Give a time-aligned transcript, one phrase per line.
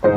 [0.00, 0.16] Herzlich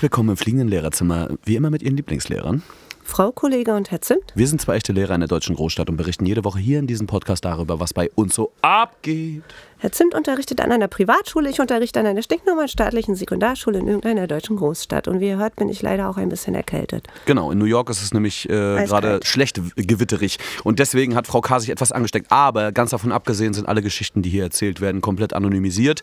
[0.00, 2.62] willkommen im fliegenden Lehrerzimmer, wie immer mit Ihren Lieblingslehrern.
[3.02, 4.32] Frau Kollege und Herr Zimt.
[4.36, 6.86] Wir sind zwei echte Lehrer in der deutschen Großstadt und berichten jede Woche hier in
[6.86, 9.42] diesem Podcast darüber, was bei uns so abgeht.
[9.82, 14.28] Herr Zimt unterrichtet an einer Privatschule, ich unterrichte an einer stinknormalen staatlichen Sekundarschule in irgendeiner
[14.28, 15.08] deutschen Großstadt.
[15.08, 17.08] Und wie ihr hört, bin ich leider auch ein bisschen erkältet.
[17.26, 20.38] Genau, in New York ist es nämlich äh, gerade schlecht gewitterig.
[20.62, 21.58] Und deswegen hat Frau K.
[21.58, 22.30] sich etwas angesteckt.
[22.30, 26.02] Aber ganz davon abgesehen sind alle Geschichten, die hier erzählt werden, komplett anonymisiert.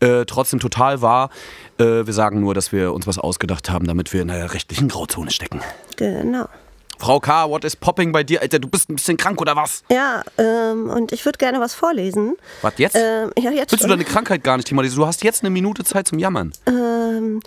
[0.00, 1.28] Äh, trotzdem total wahr.
[1.76, 4.88] Äh, wir sagen nur, dass wir uns was ausgedacht haben, damit wir in einer rechtlichen
[4.88, 5.60] Grauzone stecken.
[5.96, 6.48] Genau.
[6.98, 8.42] Frau K., what is popping bei dir?
[8.42, 9.84] Alter, du bist ein bisschen krank oder was?
[9.90, 12.36] Ja, ähm, und ich würde gerne was vorlesen.
[12.62, 12.96] Was jetzt?
[12.96, 15.02] Ähm, ja, jetzt Willst du deine Krankheit gar nicht thematisieren?
[15.02, 16.52] Du hast jetzt eine Minute Zeit zum Jammern.
[16.66, 17.40] Ähm,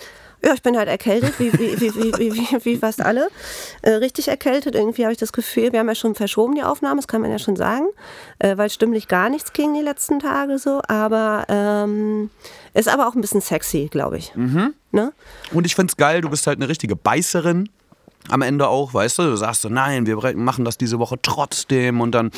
[0.44, 3.30] ja, ich bin halt erkältet, wie, wie, wie, wie, wie, wie, wie fast alle.
[3.84, 4.74] Äh, richtig erkältet.
[4.74, 7.30] Irgendwie habe ich das Gefühl, wir haben ja schon verschoben die Aufnahme, das kann man
[7.30, 7.86] ja schon sagen,
[8.40, 10.82] äh, weil stimmlich gar nichts ging die letzten Tage so.
[10.88, 12.32] Aber ähm,
[12.74, 14.34] ist aber auch ein bisschen sexy, glaube ich.
[14.92, 15.14] Ne?
[15.52, 17.70] Und ich find's geil, du bist halt eine richtige Beißerin.
[18.30, 22.02] Am Ende auch, weißt du, du sagst so, nein, wir machen das diese Woche trotzdem
[22.02, 22.32] und dann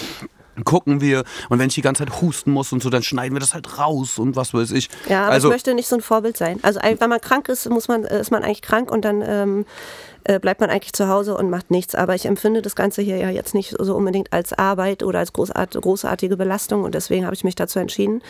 [0.64, 3.40] gucken wir und wenn ich die ganze Zeit husten muss und so, dann schneiden wir
[3.40, 4.90] das halt raus und was weiß ich.
[5.10, 6.60] Ja, aber also, ich möchte nicht so ein Vorbild sein.
[6.62, 9.66] Also wenn man krank ist, muss man, äh, ist man eigentlich krank und dann ähm,
[10.26, 11.96] äh, bleibt man eigentlich zu Hause und macht nichts.
[11.96, 15.34] Aber ich empfinde das Ganze hier ja jetzt nicht so unbedingt als Arbeit oder als
[15.34, 18.22] großart, großartige Belastung und deswegen habe ich mich dazu entschieden.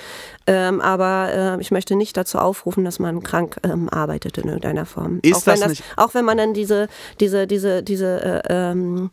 [0.47, 4.85] Ähm, aber äh, ich möchte nicht dazu aufrufen, dass man krank ähm, arbeitet in irgendeiner
[4.85, 5.19] Form.
[5.21, 6.87] Ist auch wenn das nicht- Auch wenn man dann diese,
[7.19, 9.11] diese, diese, diese äh, ähm,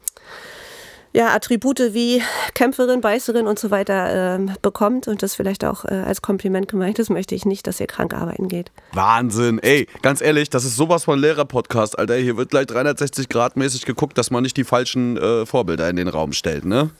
[1.12, 2.22] ja, Attribute wie
[2.54, 6.98] Kämpferin, Beißerin und so weiter ähm, bekommt und das vielleicht auch äh, als Kompliment gemeint
[6.98, 8.70] ist, möchte ich nicht, dass ihr krank arbeiten geht.
[8.92, 12.14] Wahnsinn, ey, ganz ehrlich, das ist sowas von Lehrer-Podcast, Alter.
[12.14, 15.96] Hier wird gleich 360 Grad mäßig geguckt, dass man nicht die falschen äh, Vorbilder in
[15.96, 16.90] den Raum stellt, ne?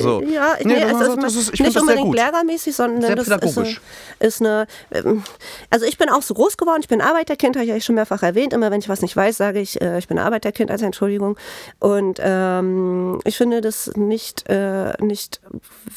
[0.00, 0.22] So.
[0.22, 3.14] Ja, Nee, nee, das- es ist, das ist- ich nicht das unbedingt lehrermäßig, sondern Sehr
[3.16, 3.76] das ist, eine,
[4.20, 4.66] ist eine.
[4.92, 5.22] ähm,
[5.70, 8.22] Also ich bin auch so groß geworden, ich bin Arbeiterkind, habe ich eigentlich schon mehrfach
[8.22, 8.52] erwähnt.
[8.52, 11.36] Immer wenn ich was nicht weiß, sage ich, äh, ich bin Arbeiterkind als Entschuldigung.
[11.78, 15.40] Und ähm, ich finde das nicht, äh, nicht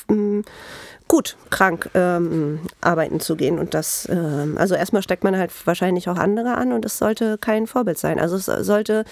[0.09, 0.43] ähm,
[1.09, 3.57] gut, krank ähm, arbeiten zu gehen.
[3.57, 7.39] Und das, ähm, also erstmal steckt man halt wahrscheinlich auch andere an und es sollte
[7.39, 8.19] kein Vorbild sein.
[8.19, 9.03] Also es sollte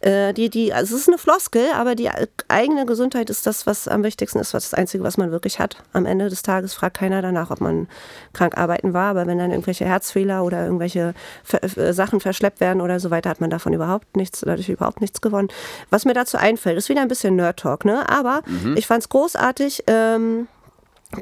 [0.00, 2.08] äh, die, die, also es ist eine Floskel, aber die
[2.46, 5.76] eigene Gesundheit ist das, was am wichtigsten ist, was das Einzige, was man wirklich hat.
[5.92, 7.88] Am Ende des Tages fragt keiner danach, ob man
[8.32, 12.80] krank arbeiten war, aber wenn dann irgendwelche Herzfehler oder irgendwelche Ver äh, Sachen verschleppt werden
[12.80, 15.48] oder so weiter, hat man davon überhaupt nichts, dadurch überhaupt nichts gewonnen.
[15.90, 18.08] Was mir dazu einfällt, ist wieder ein bisschen Nerd-Talk, ne?
[18.08, 18.42] Aber
[18.76, 20.46] ich fand es großartig, ähm,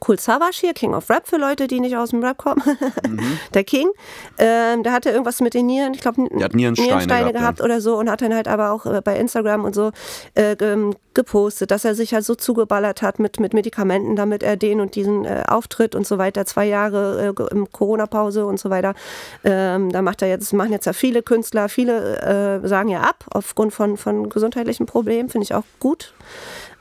[0.07, 2.63] Cool Savage hier, King of Rap für Leute, die nicht aus dem Rap kommen.
[3.55, 3.89] Der King,
[4.37, 7.65] ähm, der hatte irgendwas mit den Nieren, ich glaube, hat Nierensteine gehabt, ja.
[7.65, 9.93] oder so und hat dann halt aber auch äh, bei Instagram und so
[10.35, 14.57] äh, ge- gepostet, dass er sich halt so zugeballert hat mit, mit Medikamenten, damit er
[14.57, 18.69] den und diesen äh, Auftritt und so weiter, zwei Jahre äh, im Corona-Pause und so
[18.69, 18.95] weiter.
[19.43, 23.25] Ähm, da macht er jetzt, machen jetzt ja viele Künstler, viele äh, sagen ja ab
[23.31, 26.13] aufgrund von, von gesundheitlichen Problemen, finde ich auch gut.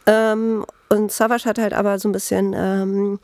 [0.06, 3.20] Ähm, und Savage hat halt aber so ein bisschen ähm,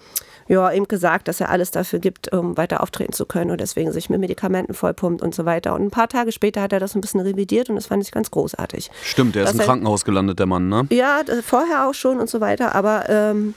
[0.47, 3.91] ja, eben gesagt, dass er alles dafür gibt, um weiter auftreten zu können und deswegen
[3.91, 5.73] sich mit Medikamenten vollpumpt und so weiter.
[5.73, 8.11] Und ein paar Tage später hat er das ein bisschen revidiert und das fand ich
[8.11, 8.91] ganz großartig.
[9.03, 10.85] Stimmt, der ist im Krankenhaus gelandet, der Mann, ne?
[10.89, 13.53] Ja, vorher auch schon und so weiter, aber ähm,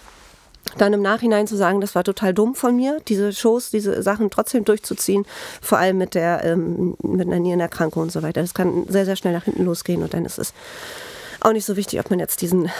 [0.78, 4.30] dann im Nachhinein zu sagen, das war total dumm von mir, diese Shows, diese Sachen
[4.30, 5.24] trotzdem durchzuziehen,
[5.60, 8.42] vor allem mit der ähm, mit einer Nierenerkrankung und so weiter.
[8.42, 10.52] Das kann sehr, sehr schnell nach hinten losgehen und dann ist es
[11.46, 12.70] auch nicht so wichtig, ob man jetzt diesen,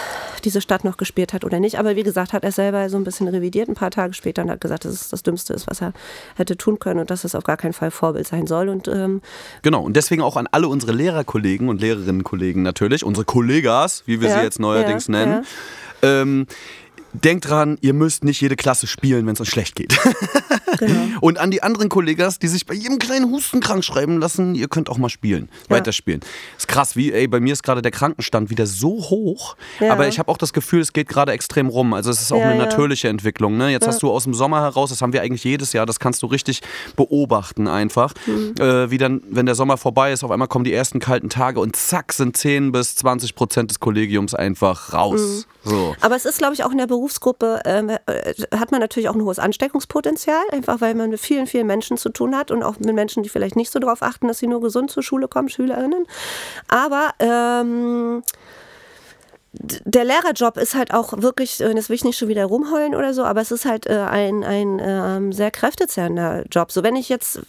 [0.45, 1.79] diese Stadt noch gespielt hat oder nicht.
[1.79, 4.51] Aber wie gesagt, hat er selber so ein bisschen revidiert, ein paar Tage später und
[4.51, 5.93] hat gesagt, dass es das Dümmste ist, was er
[6.35, 8.69] hätte tun können und dass es auf gar keinen Fall Vorbild sein soll.
[8.69, 9.23] Und ähm,
[9.63, 14.29] Genau, und deswegen auch an alle unsere Lehrerkollegen und Lehrerinnenkollegen natürlich, unsere Kollegas, wie wir
[14.29, 15.47] Ja, sie jetzt neuerdings ja, nennen.
[16.03, 16.47] Ähm,
[17.25, 19.97] denkt dran, ihr müsst nicht jede Klasse spielen, wenn es euch schlecht geht.
[20.79, 21.19] genau.
[21.21, 24.69] Und an die anderen Kollegas, die sich bei jedem kleinen Husten krank schreiben lassen, ihr
[24.69, 25.77] könnt auch mal spielen, Ja.
[25.77, 26.21] weiterspielen.
[26.57, 29.93] Ist krass, wie, ey, bei mir ist gerade der Krankenstand wieder so hoch, Ja.
[29.93, 31.95] aber ich habe auch das Gefühl, es geht gerade extrem rum.
[31.95, 33.57] Also es ist auch Ja, eine natürliche Entwicklung.
[33.57, 33.71] Ne?
[33.71, 36.23] Jetzt hast du aus dem Sommer heraus, das haben wir eigentlich jedes Jahr, das kannst
[36.23, 36.61] du richtig
[36.97, 38.55] beobachten einfach, Mhm.
[38.59, 41.61] äh, wie dann, wenn der Sommer vorbei ist, auf einmal kommen die ersten kalten Tage
[41.61, 45.47] und zack, sind 10 bis 20 Prozent des Kollegiums einfach raus.
[45.65, 45.71] Mhm.
[45.71, 45.97] So.
[46.01, 49.15] Aber es ist, glaube ich, auch in der Berufsgruppe, ähm, äh, hat man natürlich auch
[49.15, 52.81] ein hohes Ansteckungspotenzial, einfach weil man mit vielen, vielen Menschen zu tun hat und auch
[52.81, 55.49] mit Menschen, die vielleicht nicht so darauf achten, dass sie nur gesund zur Schule kommen,
[55.49, 56.05] Schülerinnen.
[56.67, 58.25] Aber ähm,
[59.61, 63.15] der Lehrerjob ist halt auch wirklich, äh, das will ich nicht schon wieder rumheulen oder
[63.15, 66.73] so, aber es ist halt äh, ein, ein äh, sehr kräftezehrender Job.
[66.73, 67.43] So, wenn ich jetzt äh,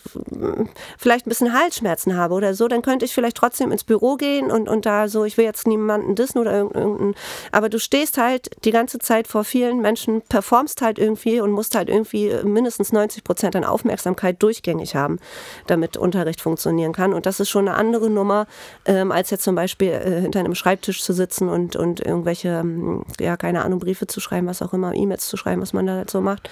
[0.97, 4.51] vielleicht ein bisschen Halsschmerzen habe oder so, dann könnte ich vielleicht trotzdem ins Büro gehen
[4.51, 7.15] und, und da so, ich will jetzt niemanden dissen oder irgendeinen,
[7.51, 11.75] aber du stehst halt die ganze Zeit vor vielen Menschen, performst halt irgendwie und musst
[11.75, 15.19] halt irgendwie mindestens 90 Prozent an Aufmerksamkeit durchgängig haben,
[15.67, 17.13] damit Unterricht funktionieren kann.
[17.13, 18.47] Und das ist schon eine andere Nummer,
[18.85, 23.03] ähm, als jetzt zum Beispiel äh, hinter einem Schreibtisch zu sitzen und, und irgendwelche, ähm,
[23.19, 25.95] ja, keine Ahnung, Briefe zu schreiben, was auch immer, E-Mails zu schreiben, was man da
[25.95, 26.49] halt so macht.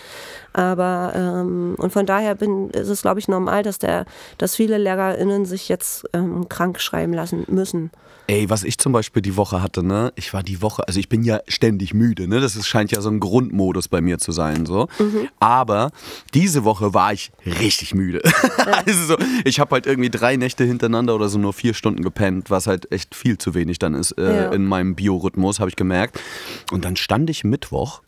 [0.54, 4.06] Aber ähm, und von daher bin, ist es, glaube ich, normal, dass der,
[4.38, 7.92] dass viele LehrerInnen sich jetzt ähm, krank schreiben lassen müssen.
[8.28, 10.12] Ey, was ich zum Beispiel die Woche hatte, ne?
[10.16, 12.40] Ich war die Woche, also ich bin ja ständig müde, ne?
[12.40, 14.88] Das ist, scheint ja so ein Grundmodus bei mir zu sein, so.
[14.98, 15.30] Mhm.
[15.40, 15.92] Aber
[16.34, 18.22] diese Woche war ich richtig müde.
[18.24, 18.66] Ja.
[18.86, 22.50] also so, ich habe halt irgendwie drei Nächte hintereinander oder so nur vier Stunden gepennt,
[22.50, 24.52] was halt echt viel zu wenig dann ist äh, ja.
[24.52, 26.20] in meinem Biorhythmus, habe ich gemerkt.
[26.72, 28.02] Und dann stand ich Mittwoch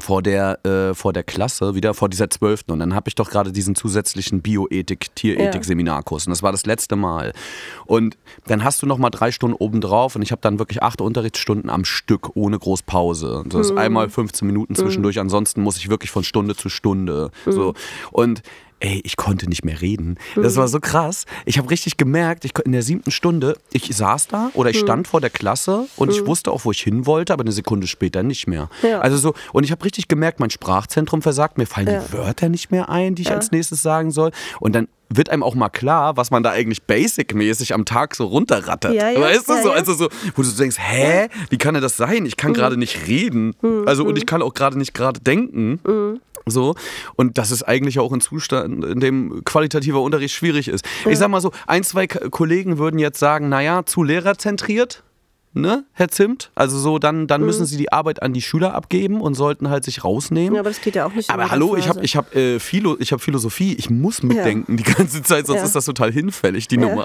[0.00, 2.72] vor der, äh, vor der Klasse, wieder vor dieser zwölften.
[2.72, 6.26] Und dann habe ich doch gerade diesen zusätzlichen Bioethik, Tierethik-Seminarkurs.
[6.26, 7.32] Und das war das letzte Mal.
[7.86, 11.00] Und dann hast du noch mal drei Stunden obendrauf und ich habe dann wirklich acht
[11.00, 13.44] Unterrichtsstunden am Stück ohne Großpause.
[13.46, 13.78] Das ist mhm.
[13.78, 15.16] einmal 15 Minuten zwischendurch.
[15.16, 15.22] Mhm.
[15.22, 17.30] Ansonsten muss ich wirklich von Stunde zu Stunde.
[17.46, 17.52] Mhm.
[17.52, 17.74] So.
[18.10, 18.42] Und
[18.80, 20.18] ey, ich konnte nicht mehr reden.
[20.36, 21.24] Das war so krass.
[21.44, 24.86] Ich habe richtig gemerkt, ich, in der siebten Stunde, ich saß da oder ich hm.
[24.86, 26.26] stand vor der Klasse und ich hm.
[26.26, 28.68] wusste auch, wo ich hin wollte, aber eine Sekunde später nicht mehr.
[28.82, 29.00] Ja.
[29.00, 32.00] Also so, und ich habe richtig gemerkt, mein Sprachzentrum versagt, mir fallen ja.
[32.00, 33.34] die Wörter nicht mehr ein, die ich ja.
[33.34, 34.30] als nächstes sagen soll.
[34.60, 38.26] Und dann wird einem auch mal klar, was man da eigentlich basic-mäßig am Tag so
[38.26, 38.94] runterrattert.
[38.94, 39.70] Ja, ja, weißt du ja, so?
[39.70, 42.26] Also so, wo du denkst, hä, wie kann denn das sein?
[42.26, 42.54] Ich kann mhm.
[42.54, 43.54] gerade nicht reden.
[43.62, 43.84] Mhm.
[43.86, 45.80] Also und ich kann auch gerade nicht gerade denken.
[45.84, 46.20] Mhm.
[46.46, 46.74] So.
[47.16, 50.84] Und das ist eigentlich auch ein Zustand, in dem qualitativer Unterricht schwierig ist.
[51.04, 51.10] Ja.
[51.10, 55.02] Ich sag mal so, ein, zwei Kollegen würden jetzt sagen, naja, zu lehrerzentriert.
[55.56, 56.50] Ne, Herr Zimt?
[56.56, 57.46] Also so, dann, dann mhm.
[57.46, 60.54] müssen sie die Arbeit an die Schüler abgeben und sollten halt sich rausnehmen.
[60.54, 61.30] Ja, aber das geht ja auch nicht.
[61.30, 64.82] Aber hallo, ich habe ich hab, äh, Philo, hab Philosophie, ich muss mitdenken ja.
[64.82, 65.64] die ganze Zeit, sonst ja.
[65.66, 66.76] ist das total hinfällig, die.
[66.76, 67.04] Nummer.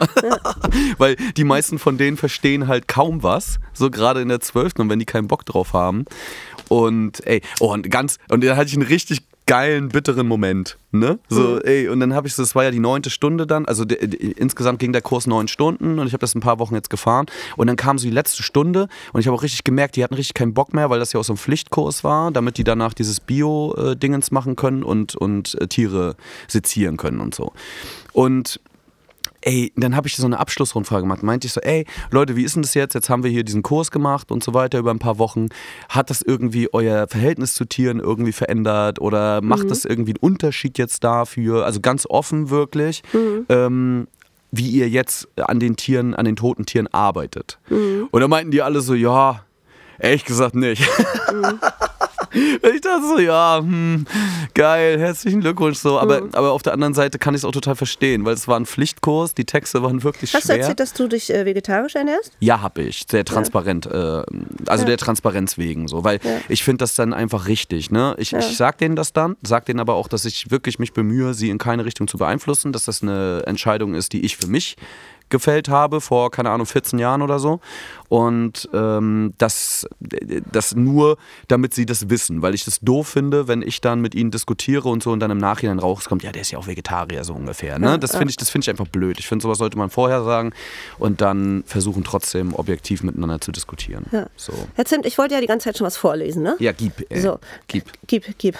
[0.97, 4.89] Weil die meisten von denen verstehen halt kaum was, so gerade in der Zwölften und
[4.89, 6.05] wenn die keinen Bock drauf haben.
[6.69, 10.77] Und ey, oh, und ganz, und da hatte ich einen richtig geilen, bitteren Moment.
[10.91, 11.17] Ne?
[11.27, 11.61] So, mhm.
[11.63, 14.05] ey, und dann habe ich so, das war ja die neunte Stunde dann, also de,
[14.05, 16.91] de, insgesamt ging der Kurs neun Stunden und ich habe das ein paar Wochen jetzt
[16.91, 17.25] gefahren.
[17.57, 20.13] Und dann kam so die letzte Stunde und ich habe auch richtig gemerkt, die hatten
[20.13, 22.93] richtig keinen Bock mehr, weil das ja auch so ein Pflichtkurs war, damit die danach
[22.93, 26.15] dieses Bio-Dingens machen können und, und äh, Tiere
[26.47, 27.51] sezieren können und so.
[28.13, 28.59] Und
[29.41, 31.23] ey, dann habe ich so eine Abschlussrundfrage gemacht.
[31.23, 32.93] Meinte ich so, ey, Leute, wie ist denn das jetzt?
[32.93, 35.47] Jetzt haben wir hier diesen Kurs gemacht und so weiter über ein paar Wochen.
[35.89, 39.69] Hat das irgendwie euer Verhältnis zu Tieren irgendwie verändert oder macht mhm.
[39.69, 41.65] das irgendwie einen Unterschied jetzt dafür?
[41.65, 43.03] Also ganz offen wirklich.
[43.13, 43.45] Mhm.
[43.49, 44.07] Ähm,
[44.51, 47.59] wie ihr jetzt an den Tieren, an den toten Tieren arbeitet.
[47.69, 48.07] Mhm.
[48.09, 49.43] Und da meinten die alle so, ja,
[49.99, 50.81] ehrlich gesagt nicht.
[51.31, 51.59] Mhm.
[52.31, 54.05] ich dachte so, ja, hm,
[54.53, 55.99] geil, herzlichen Glückwunsch so.
[55.99, 56.29] Aber, mhm.
[56.33, 58.65] aber auf der anderen Seite kann ich es auch total verstehen, weil es war ein
[58.65, 60.55] Pflichtkurs, die Texte waren wirklich Hast schwer.
[60.55, 62.33] Hast du erzählt, dass du dich äh, vegetarisch ernährst?
[62.39, 63.05] Ja, habe ich.
[63.09, 63.85] Sehr transparent.
[63.85, 64.21] Ja.
[64.21, 64.25] Äh,
[64.67, 64.89] also ja.
[64.89, 66.03] der Transparenz wegen so.
[66.03, 66.37] Weil ja.
[66.49, 67.91] ich finde das dann einfach richtig.
[67.91, 68.15] Ne?
[68.17, 71.33] Ich, ich sag denen das dann, sag denen aber auch, dass ich wirklich mich bemühe,
[71.33, 74.75] sie in keine Richtung zu beeinflussen, dass das eine Entscheidung ist, die ich für mich
[75.29, 77.59] gefällt habe, vor, keine Ahnung, 14 Jahren oder so.
[78.07, 79.87] Und ähm, das,
[80.51, 81.17] das nur,
[81.47, 84.89] damit sie das wissen, weil ich das doof finde, wenn ich dann mit ihnen diskutiere
[84.89, 87.77] und so und dann im Nachhinein rauskommt, ja, der ist ja auch Vegetarier, so ungefähr.
[87.77, 87.99] Ne?
[87.99, 89.19] Das finde ich, find ich einfach blöd.
[89.19, 90.53] Ich finde, sowas sollte man vorher sagen
[90.97, 94.05] und dann versuchen trotzdem objektiv miteinander zu diskutieren.
[94.11, 94.27] Ja.
[94.35, 94.53] So.
[94.75, 96.55] Herr Zimt, ich wollte ja die ganze Zeit schon was vorlesen, ne?
[96.59, 97.11] Ja, gib.
[97.11, 97.39] Äh, so.
[97.67, 97.85] Gib.
[98.07, 98.57] Gib, gib.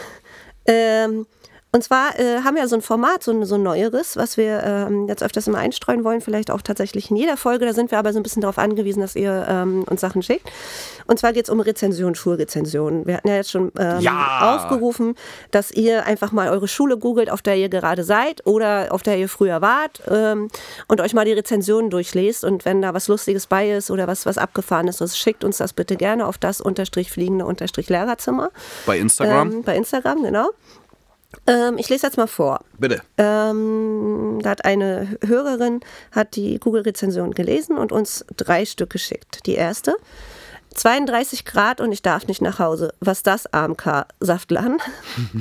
[0.65, 1.25] Ähm,
[1.71, 5.07] und zwar äh, haben wir so ein Format, so, so ein neueres, was wir ähm,
[5.07, 7.65] jetzt öfters immer einstreuen wollen, vielleicht auch tatsächlich in jeder Folge.
[7.65, 10.49] Da sind wir aber so ein bisschen darauf angewiesen, dass ihr ähm, uns Sachen schickt.
[11.05, 13.05] Und zwar geht es um Rezension, Schulrezensionen.
[13.05, 14.55] Wir hatten ja jetzt schon ähm, ja.
[14.55, 15.13] aufgerufen,
[15.51, 19.19] dass ihr einfach mal eure Schule googelt, auf der ihr gerade seid oder auf der
[19.19, 20.47] ihr früher wart ähm,
[20.87, 22.45] und euch mal die Rezensionen durchlest.
[22.45, 25.73] Und wenn da was Lustiges bei ist oder was, was abgefahren ist, schickt uns das
[25.73, 28.49] bitte gerne auf das unterstrich fliegende unterstrich Lehrerzimmer.
[28.87, 29.51] Bei Instagram?
[29.51, 30.49] Ähm, bei Instagram, genau.
[31.45, 32.61] Ähm, ich lese jetzt mal vor.
[32.77, 33.01] Bitte.
[33.17, 35.81] Ähm, da hat eine Hörerin
[36.11, 39.45] hat die Google-Rezension gelesen und uns drei Stück geschickt.
[39.45, 39.95] Die erste.
[40.75, 42.93] 32 Grad und ich darf nicht nach Hause.
[42.99, 44.05] Was das, AMK?
[44.19, 44.77] Saftladen.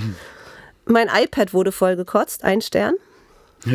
[0.86, 2.44] mein iPad wurde vollgekotzt.
[2.44, 2.94] Ein Stern.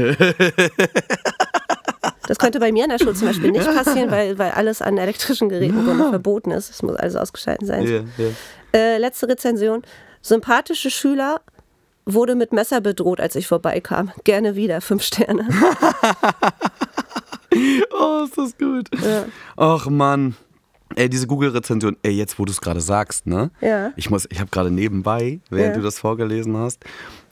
[2.27, 4.97] Das könnte bei mir in der Schule zum Beispiel nicht passieren, weil, weil alles an
[4.97, 6.69] elektrischen Geräten verboten ist.
[6.69, 7.85] Es muss alles ausgeschaltet sein.
[7.85, 8.31] Yeah, yeah.
[8.73, 9.81] Äh, letzte Rezension.
[10.21, 11.41] Sympathische Schüler
[12.05, 14.11] wurde mit Messer bedroht, als ich vorbeikam.
[14.23, 15.47] Gerne wieder, fünf Sterne.
[17.99, 18.89] oh, ist das gut.
[19.03, 19.25] Ja.
[19.57, 20.35] Ach Mann.
[20.95, 23.49] Ey, diese Google-Rezension, ey, jetzt wo du es gerade sagst, ne?
[23.61, 23.91] Ja.
[23.95, 25.77] Ich muss, ich habe gerade nebenbei, während Ja.
[25.77, 26.83] du das vorgelesen hast,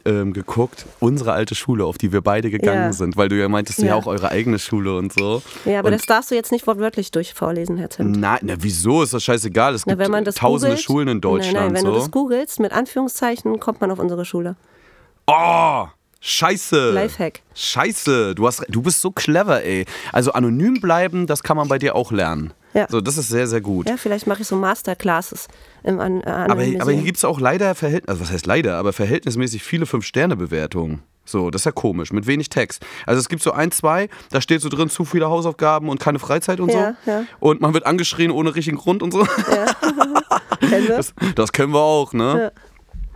[0.05, 2.93] ähm, geguckt, unsere alte Schule, auf die wir beide gegangen Ja.
[2.93, 3.87] sind, weil du ja meintest, ja.
[3.87, 3.95] Ja.
[3.95, 5.41] auch eure eigene Schule und so.
[5.65, 8.17] Ja, aber und das darfst du jetzt nicht wortwörtlich durch vorlesen, Herr Zimt.
[8.17, 9.03] Nein, na wieso?
[9.03, 9.73] Ist das scheißegal.
[9.75, 11.53] Es Na, gibt wenn man das tausende googelt- Schulen in Deutschland.
[11.53, 11.91] Nein, nein, wenn so.
[11.93, 14.55] du das googelst, mit Anführungszeichen, kommt man auf unsere Schule.
[15.27, 15.85] Oh,
[16.19, 16.91] scheiße.
[16.91, 17.41] Lifehack.
[17.53, 19.85] Scheiße, du, hast, du bist so clever, ey.
[20.11, 22.53] Also anonym bleiben, das kann man bei dir auch lernen.
[22.73, 22.87] Ja.
[22.89, 23.89] So, das ist sehr, sehr gut.
[23.89, 25.47] Ja, vielleicht mache ich so Masterclasses
[25.83, 28.77] im An äh, aber, aber hier gibt es auch leider, Verhältnis, also was heißt leider,
[28.77, 31.01] aber verhältnismäßig viele Fünf-Sterne-Bewertungen.
[31.23, 32.83] So, das ist ja komisch, mit wenig Text.
[33.05, 36.17] Also es gibt so ein, zwei, da steht so drin, zu viele Hausaufgaben und keine
[36.19, 37.11] Freizeit und Ja, so.
[37.11, 37.23] ja.
[37.39, 39.25] Und man wird angeschrien ohne richtigen Grund und so.
[40.61, 40.87] Wir?
[40.87, 42.51] Das, das können wir auch, ne?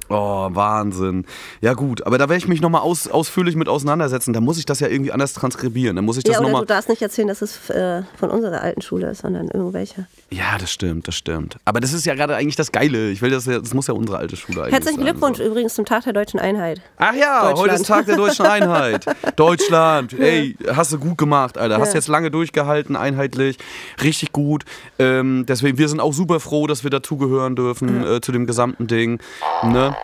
[0.09, 1.25] Oh, Wahnsinn.
[1.61, 4.33] Ja gut, aber da werde ich mich nochmal aus, ausführlich mit auseinandersetzen.
[4.33, 5.95] Da muss ich das ja irgendwie anders transkribieren.
[5.95, 6.61] Da muss ich das ja, oder nochmal...
[6.61, 10.05] du darfst nicht erzählen, dass es äh, von unserer alten Schule ist, sondern irgendwelche.
[10.31, 11.55] Ja, das stimmt, das stimmt.
[11.65, 13.11] Aber das ist ja gerade eigentlich das Geile.
[13.11, 15.43] Ich will das ja, das muss ja unsere alte Schule eigentlich Herzlichen sein, Glückwunsch So.
[15.43, 16.81] übrigens zum Tag der deutschen Einheit.
[16.97, 19.05] Ach ja, heute ist Tag der deutschen Einheit.
[19.35, 21.77] Deutschland, ey, hast du gut gemacht, Alter.
[21.79, 21.95] Hast Ja.
[21.95, 23.57] jetzt lange durchgehalten, einheitlich,
[24.03, 24.65] richtig gut.
[24.97, 28.87] Ähm, deswegen, wir sind auch super froh, dass wir dazugehören dürfen äh, zu dem gesamten
[28.87, 29.19] Ding.
[29.63, 29.95] Ne?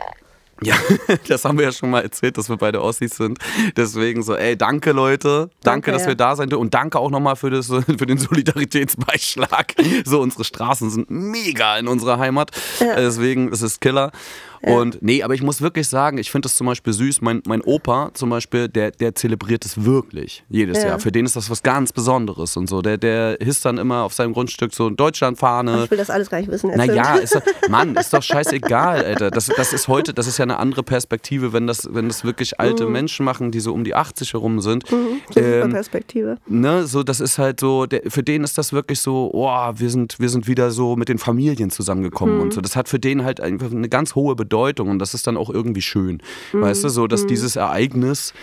[0.64, 0.76] Ja,
[1.28, 3.40] das haben wir ja schon mal erzählt, dass wir beide Ossis sind.
[3.76, 5.50] Deswegen so, ey, danke Leute.
[5.64, 6.08] Danke, Danke, dass ja.
[6.10, 6.62] wir da sein dürfen.
[6.62, 9.76] Und danke auch nochmal für, das, für den Solidaritätsbeischlag.
[10.06, 12.52] So, unsere Straßen sind mega in unserer Heimat.
[12.80, 12.96] Ja.
[12.96, 14.12] Deswegen ist es Killer.
[14.64, 17.22] Und nee, aber ich muss wirklich sagen, ich finde das zum Beispiel süß.
[17.22, 20.90] Mein, mein Opa zum Beispiel, der, der zelebriert es wirklich jedes Ja.
[20.90, 21.00] Jahr.
[21.00, 22.82] Für den ist das was ganz Besonderes und so.
[22.84, 25.86] Der, der hisst dann immer auf seinem Grundstück so Deutschlandfahne.
[25.86, 26.72] Ich will das alles gar nicht wissen.
[26.76, 29.32] Naja, ist doch, Mann, ist doch scheißegal, Alter.
[29.32, 32.60] Das, das ist heute, das ist ja eine andere Perspektive, wenn das, wenn das wirklich
[32.60, 34.84] alte Menschen machen, die so um die 80 herum sind.
[34.84, 36.38] Ist eine Ähm, Perspektive.
[36.48, 39.90] ne, so, das ist halt so, der, für den ist das wirklich so, oh, wir
[39.90, 42.62] sind, wir sind wieder so mit den Familien zusammengekommen und so.
[42.62, 44.51] Das hat für den halt einfach eine ganz hohe Bedeutung
[44.90, 46.22] und das ist dann auch irgendwie schön.
[46.52, 48.34] Weißt du, so, dass dieses Ereignis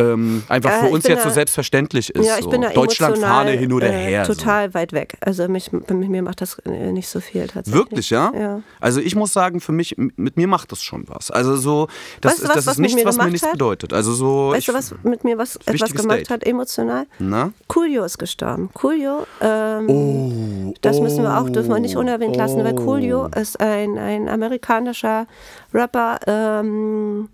[0.00, 2.26] ähm, einfach Ja, für uns jetzt so da- selbstverständlich ist.
[2.26, 2.50] Ja, ich so.
[2.50, 4.24] bin da Deutschlandfahne emotional, hin oder äh, her.
[4.24, 4.34] so.
[4.34, 5.16] Total weit weg.
[5.20, 7.74] Also mich, mit mir macht das äh, nicht so viel tatsächlich.
[7.74, 8.32] Wirklich, ja?
[8.38, 8.62] Ja.
[8.80, 11.30] Also ich muss sagen, für mich, mit mir macht das schon was.
[11.30, 11.88] Also so,
[12.20, 13.52] das, Weißt du ist, was, das was ist nichts, was mir nichts hat?
[13.52, 13.92] bedeutet.
[13.92, 16.30] Also so, Weißt du, was mit mir was etwas gemacht Date.
[16.30, 17.06] hat, emotional?
[17.18, 17.52] Na?
[17.68, 18.70] Coolio ist gestorben.
[18.74, 22.84] Coolio, ähm, Oh, das müssen wir auch, dürfen wir nicht unerwähnt lassen, weil oh.
[22.84, 25.26] Coolio ist ein, ein amerikanischer
[25.74, 27.28] Rapper, ähm,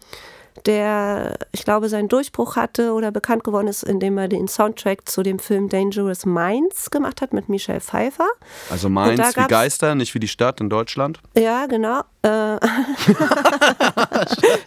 [0.64, 5.22] der, ich glaube, seinen Durchbruch hatte oder bekannt geworden ist, indem er den Soundtrack zu
[5.22, 8.26] dem Film Dangerous Minds gemacht hat mit Michelle Pfeiffer.
[8.70, 11.20] Also Mainz da wie Geister, nicht wie die Stadt in Deutschland.
[11.36, 12.00] Ja, genau.
[12.22, 12.28] Äh,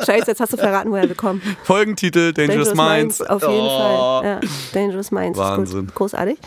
[0.05, 1.41] Scheiße, jetzt hast du verraten, woher wir kommen.
[1.63, 3.21] Folgentitel, Dangerous, Minds.
[3.21, 4.21] Auf jeden Oh.
[4.21, 4.25] Fall.
[4.25, 4.39] Ja,
[4.73, 5.37] Dangerous Minds.
[5.37, 5.85] Ist Wahnsinn.
[5.87, 5.95] gut.
[5.95, 6.37] Großartig.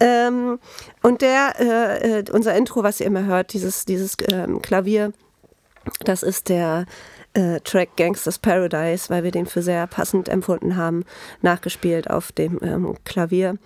[0.00, 0.58] Ähm,
[1.02, 5.12] und der, äh, äh, unser Intro, was ihr immer hört, dieses, dieses ähm, Klavier,
[6.04, 6.86] das ist der
[7.36, 11.04] äh, Track Gangsters Paradise, weil wir den für sehr passend empfunden haben,
[11.42, 13.58] nachgespielt auf dem ähm, Klavier.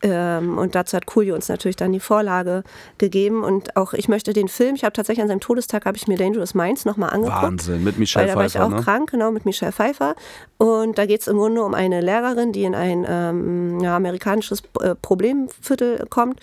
[0.00, 2.62] Ähm, und dazu hat Coolio uns natürlich dann die Vorlage
[2.96, 3.44] gegeben.
[3.44, 6.16] Und auch ich möchte den Film, ich habe tatsächlich an seinem Todestag, habe ich mir
[6.16, 7.42] Dangerous Minds nochmal angeguckt.
[7.42, 8.82] Wahnsinn, mit Michelle da war ich Pfeiffer, auch ne?
[8.82, 10.14] krank, genau, mit Michelle Pfeiffer.
[10.56, 14.62] Und da geht es im Grunde um eine Lehrerin, die in ein ähm, ja, amerikanisches
[14.80, 16.40] äh, Problemviertel kommt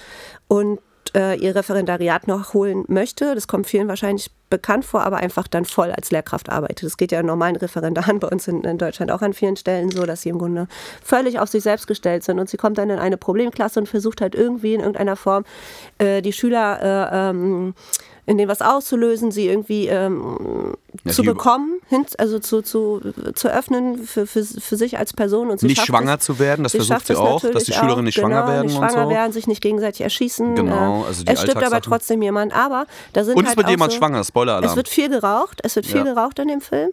[0.48, 0.80] und
[1.16, 3.34] äh, ihr Referendariat noch holen möchte.
[3.34, 6.84] Das kommt vielen wahrscheinlich bekannt vor, aber einfach dann voll als Lehrkraft arbeitet.
[6.84, 10.06] Das geht ja normalen Referendaren bei uns in, in Deutschland auch an vielen Stellen so,
[10.06, 10.68] dass sie im Grunde
[11.04, 12.40] völlig auf sich selbst gestellt sind.
[12.40, 15.44] Und sie kommt dann in eine Problemklasse und versucht halt irgendwie in irgendeiner Form
[15.98, 17.74] äh, die Schüler äh, ähm,
[18.28, 23.02] in dem was auszulösen, sie irgendwie ähm, Ja, zu bekommen, hin, also zu, zu,
[23.36, 25.50] zu öffnen für, für, für sich als Person.
[25.52, 28.00] Und sie Nicht schwanger es, zu werden, das versucht sie es auch, dass die Schülerinnen
[28.00, 29.10] auch, nicht schwanger genau, werden nicht und schwanger so.
[29.12, 30.56] werden, sich nicht gegenseitig erschießen.
[30.56, 32.56] Genau, äh, also die es stirbt aber trotzdem jemand.
[32.56, 34.70] Aber da sind Und es halt wird auch jemand so, schwanger, Spoiler-Alarm.
[34.72, 36.04] Es wird viel geraucht, es wird viel Ja.
[36.06, 36.16] Mhm.
[36.16, 36.90] geraucht in dem Film.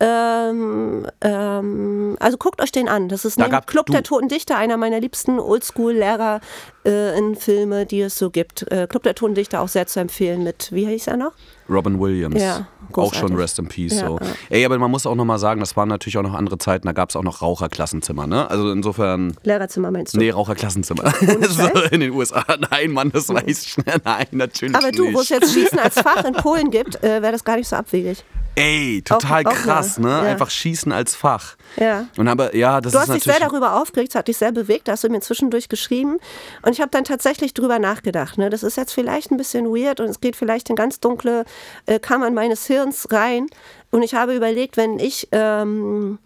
[0.00, 3.08] Ähm, ähm, also guckt euch den an.
[3.08, 6.40] Das ist Da neben gab- Club du- der Toten Dichter einer meiner liebsten Oldschool-Lehrer
[6.84, 8.70] äh, in Filme, die es so gibt.
[8.72, 11.32] Äh, Club der Toten Dichter auch sehr zu empfehlen mit, wie hieß er noch?
[11.68, 12.40] Robin Williams.
[12.40, 13.34] Ja, auch schon.
[13.36, 14.00] Rest in Peace.
[14.00, 14.18] Ja, so.
[14.18, 14.26] ja.
[14.50, 16.92] Ey, aber man muss auch nochmal sagen, das waren natürlich auch noch andere Zeiten, da
[16.92, 18.50] gab es auch noch Raucherklassenzimmer, ne?
[18.50, 19.34] Also insofern.
[19.44, 20.18] Lehrerzimmer meinst du?
[20.18, 21.12] Nee, Raucherklassenzimmer.
[21.48, 22.44] so, in den USA.
[22.70, 23.96] Nein, Mann, das weiß ich nicht.
[24.04, 25.14] Nein, natürlich Aber du, nicht.
[25.14, 27.76] wo es jetzt Schießen als Fach in Polen gibt, äh, wäre das gar nicht so
[27.76, 28.24] abwegig.
[28.54, 30.26] Ey, total Auch- auch krass, mal, ne?
[30.26, 30.32] ja.
[30.32, 31.56] Einfach Schießen als Fach.
[31.76, 32.06] Ja.
[32.18, 34.52] Und aber, ja, das Du ist hast dich sehr darüber aufgeregt, es hat dich sehr
[34.52, 36.18] bewegt, da hast du mir zwischendurch geschrieben.
[36.60, 38.36] Und ich habe dann tatsächlich drüber nachgedacht.
[38.36, 38.50] Ne?
[38.50, 41.44] Das ist jetzt vielleicht ein bisschen weird und es geht vielleicht in ganz dunkle
[41.86, 43.46] äh, Kammern meines Hirns rein.
[43.90, 46.18] Und ich habe überlegt, wenn ich, ähm,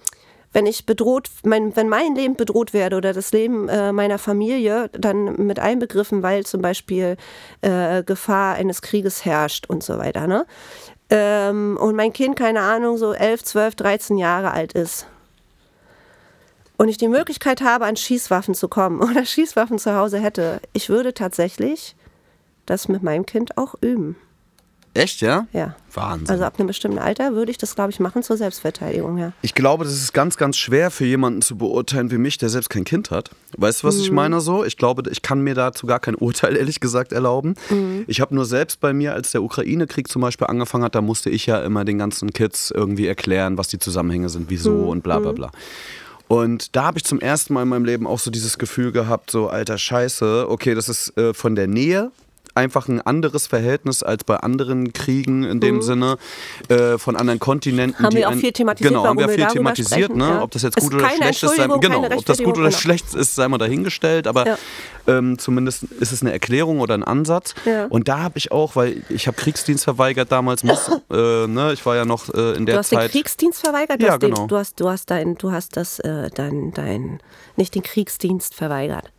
[0.52, 4.88] wenn ich bedroht, mein, wenn mein Leben bedroht werde oder das Leben äh, meiner Familie,
[4.92, 7.16] dann mit einbegriffen, weil zum Beispiel
[7.60, 10.26] äh, Gefahr eines Krieges herrscht und so weiter.
[10.26, 10.44] Ne?
[11.08, 15.06] Ähm, und mein Kind, keine Ahnung, so 11, 12, 13 Jahre alt ist
[16.76, 20.88] und ich die Möglichkeit habe, an Schießwaffen zu kommen oder Schießwaffen zu Hause hätte, ich
[20.88, 21.96] würde tatsächlich
[22.66, 24.16] das mit meinem Kind auch üben.
[24.96, 25.46] Echt, ja?
[25.52, 25.76] Ja.
[25.94, 26.28] Wahnsinn.
[26.28, 29.32] Also ab einem bestimmten Alter würde ich das, glaube ich, machen zur Selbstverteidigung, ja.
[29.42, 32.70] Ich glaube, das ist ganz, ganz schwer für jemanden zu beurteilen wie mich, der selbst
[32.70, 33.30] kein Kind hat.
[33.56, 34.02] Weißt du, was mhm.
[34.02, 34.64] ich meine so?
[34.64, 37.54] Ich glaube, ich kann mir dazu gar kein Urteil, ehrlich gesagt, erlauben.
[37.70, 38.04] Mhm.
[38.06, 41.30] Ich habe nur selbst bei mir, als der Ukraine-Krieg zum Beispiel angefangen hat, da musste
[41.30, 44.88] ich ja immer den ganzen Kids irgendwie erklären, was die Zusammenhänge sind, wieso mhm.
[44.88, 45.50] und bla bla bla.
[46.28, 49.30] Und da habe ich zum ersten Mal in meinem Leben auch so dieses Gefühl gehabt,
[49.30, 52.10] so alter Scheiße, okay, das ist äh, von der Nähe
[52.56, 55.82] einfach ein anderes Verhältnis als bei anderen Kriegen in dem mhm.
[55.82, 56.18] Sinne
[56.68, 58.04] äh, von anderen Kontinenten.
[58.04, 58.92] Haben wir auch viel thematisiert.
[58.92, 60.24] Genau, haben wir viel thematisiert, ne?
[60.24, 60.42] Ja.
[60.42, 61.56] ob das jetzt gut oder schlecht ist.
[61.56, 62.76] Sei, genau, ob das gut oder genau.
[62.76, 64.26] schlecht ist, sei mal dahingestellt.
[64.26, 64.58] Aber ja.
[65.06, 67.54] ähm, zumindest ist es eine Erklärung oder ein Ansatz.
[67.64, 67.86] Ja.
[67.86, 71.72] Und da habe ich auch, weil ich habe Kriegsdienst verweigert damals, muss, äh, ne?
[71.72, 72.74] ich war ja noch äh, in der Zeit.
[72.74, 74.00] Du hast Zeit, den Kriegsdienst verweigert?
[74.00, 74.36] Du ja, genau.
[74.36, 77.20] Den, du hast, du hast dein, du hast das, äh, dein, dein,
[77.56, 79.12] nicht den Kriegsdienst verweigert.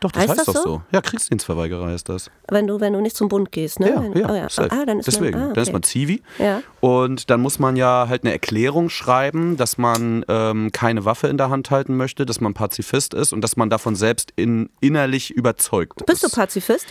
[0.00, 0.62] Doch, das heißt, heißt das doch so?
[0.62, 0.82] so?
[0.92, 2.30] Ja, Kriegsdienstverweigerer heißt das.
[2.48, 3.90] Wenn du, wenn du nicht zum Bund gehst, ne?
[3.90, 4.30] Ja, wenn, ja.
[4.30, 4.46] Oh, ja.
[4.70, 5.54] Ah, dann ist Deswegen, man, ah, okay.
[5.54, 6.22] dann ist man Zivi.
[6.38, 6.62] Ja.
[6.80, 11.36] Und dann muss man ja halt eine Erklärung schreiben, dass man ähm, keine Waffe in
[11.36, 15.30] der Hand halten möchte, dass man Pazifist ist und dass man davon selbst in, innerlich
[15.30, 16.22] überzeugt Bist ist.
[16.22, 16.86] Bist du Pazifist?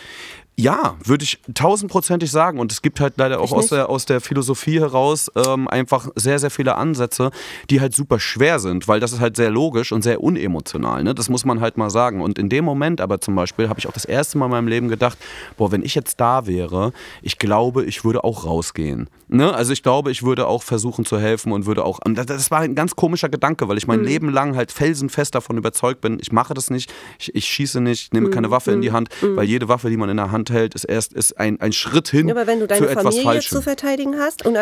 [0.60, 2.60] Ja, würde ich tausendprozentig sagen.
[2.60, 6.40] Und es gibt halt leider auch aus der, aus der Philosophie heraus ähm, einfach sehr,
[6.40, 7.30] sehr viele Ansätze,
[7.70, 11.04] die halt super schwer sind, weil das ist halt sehr logisch und sehr unemotional.
[11.04, 11.14] Ne?
[11.14, 12.22] Das muss man halt mal sagen.
[12.22, 14.68] Und in dem Moment aber zum Beispiel habe ich auch das erste Mal in meinem
[14.68, 15.20] Leben gedacht,
[15.58, 19.12] boah, wenn ich jetzt da wäre, ich glaube, ich würde auch rausgehen.
[19.28, 19.54] Ne?
[19.54, 22.00] Also ich glaube, ich würde auch versuchen zu helfen und würde auch.
[22.04, 24.06] Das war ein ganz komischer Gedanke, weil ich mein mhm.
[24.06, 28.06] Leben lang halt felsenfest davon überzeugt bin, ich mache das nicht, ich, ich schieße nicht,
[28.06, 28.32] ich nehme mhm.
[28.32, 28.94] keine Waffe in die mhm.
[28.94, 29.36] Hand, mhm.
[29.36, 32.10] weil jede Waffe, die man in der Hand hält, ist erst ist ein, ein Schritt
[32.10, 32.27] hin.
[32.27, 34.58] Ja, aber wenn du deine Familie zu verteidigen hast und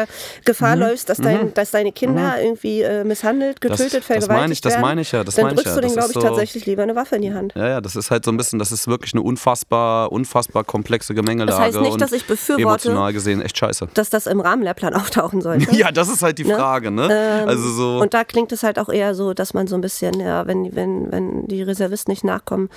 [0.45, 0.81] Gefahr mhm.
[0.83, 1.53] läufst, dass, dein, mhm.
[1.53, 2.45] dass deine Kinder mhm.
[2.45, 5.45] irgendwie äh, misshandelt, getötet, das, vergewaltigt das meine ich, das meine ich ja, das dann
[5.45, 5.81] meine drückst ich ja.
[5.81, 7.53] du denen, glaube ich, so tatsächlich lieber eine Waffe in die Hand.
[7.55, 11.13] Ja, ja, das ist halt so ein bisschen, das ist wirklich eine unfassbar, unfassbar komplexe
[11.13, 11.51] Gemengelage.
[11.51, 13.87] Das heißt nicht, dass ich befürworte, emotional gesehen echt scheiße.
[13.93, 15.75] Dass das im Rahmenlehrplan auftauchen sollte.
[15.75, 16.55] ja, das ist halt die ne?
[16.55, 17.09] Frage, ne?
[17.11, 17.99] Ähm, also so.
[17.99, 20.75] Und da klingt es halt auch eher so, dass man so ein bisschen, ja, wenn,
[20.75, 22.69] wenn, wenn die Reservisten nicht nachkommen,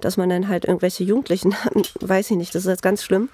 [0.00, 1.54] dass man dann halt irgendwelche Jugendlichen,
[2.00, 3.28] weiß ich nicht, das ist jetzt ganz schlimm,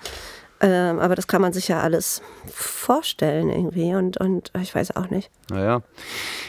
[0.61, 5.09] ähm, aber das kann man sich ja alles vorstellen irgendwie und, und ich weiß auch
[5.09, 5.31] nicht.
[5.51, 5.83] Naja.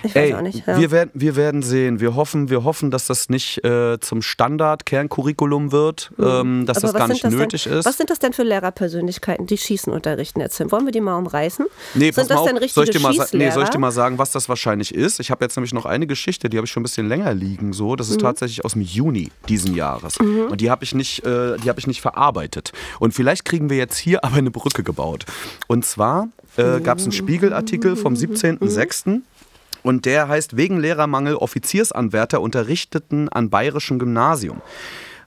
[0.04, 0.67] Ich weiß Ey, auch nicht.
[0.67, 0.78] Ja.
[0.78, 2.00] Wir, werden, wir werden sehen.
[2.00, 6.26] Wir hoffen, wir hoffen, dass das nicht äh, zum Standard-Kerncurriculum wird, mhm.
[6.26, 7.86] ähm, dass aber das gar nicht das nötig denn, ist.
[7.86, 10.71] Was sind das denn für Lehrerpersönlichkeiten, die Schießen unterrichten erzählen?
[10.71, 11.67] Wollen wir die mal umreißen?
[11.93, 12.47] Nee, sind das auf.
[12.47, 14.93] denn richtige soll ich, dir mal nee, soll ich dir mal sagen, was das wahrscheinlich
[14.93, 15.19] ist?
[15.19, 17.74] Ich habe jetzt nämlich noch eine Geschichte, die habe ich schon ein bisschen länger liegen.
[17.74, 17.95] So.
[17.95, 18.26] Das ist mhm.
[18.26, 20.19] tatsächlich aus dem Juni diesen Jahres.
[20.19, 20.47] Mhm.
[20.52, 22.71] Und die habe ich, nicht, äh, hab ich nicht verarbeitet.
[23.00, 25.25] Und vielleicht kriegen wir jetzt hier aber eine Brücke gebaut.
[25.67, 29.21] Und zwar äh, gab es einen Spiegelartikel vom 17.06.
[29.83, 34.61] Und der heißt, wegen Lehrermangel Offiziersanwärter unterrichteten an bayerischem Gymnasium.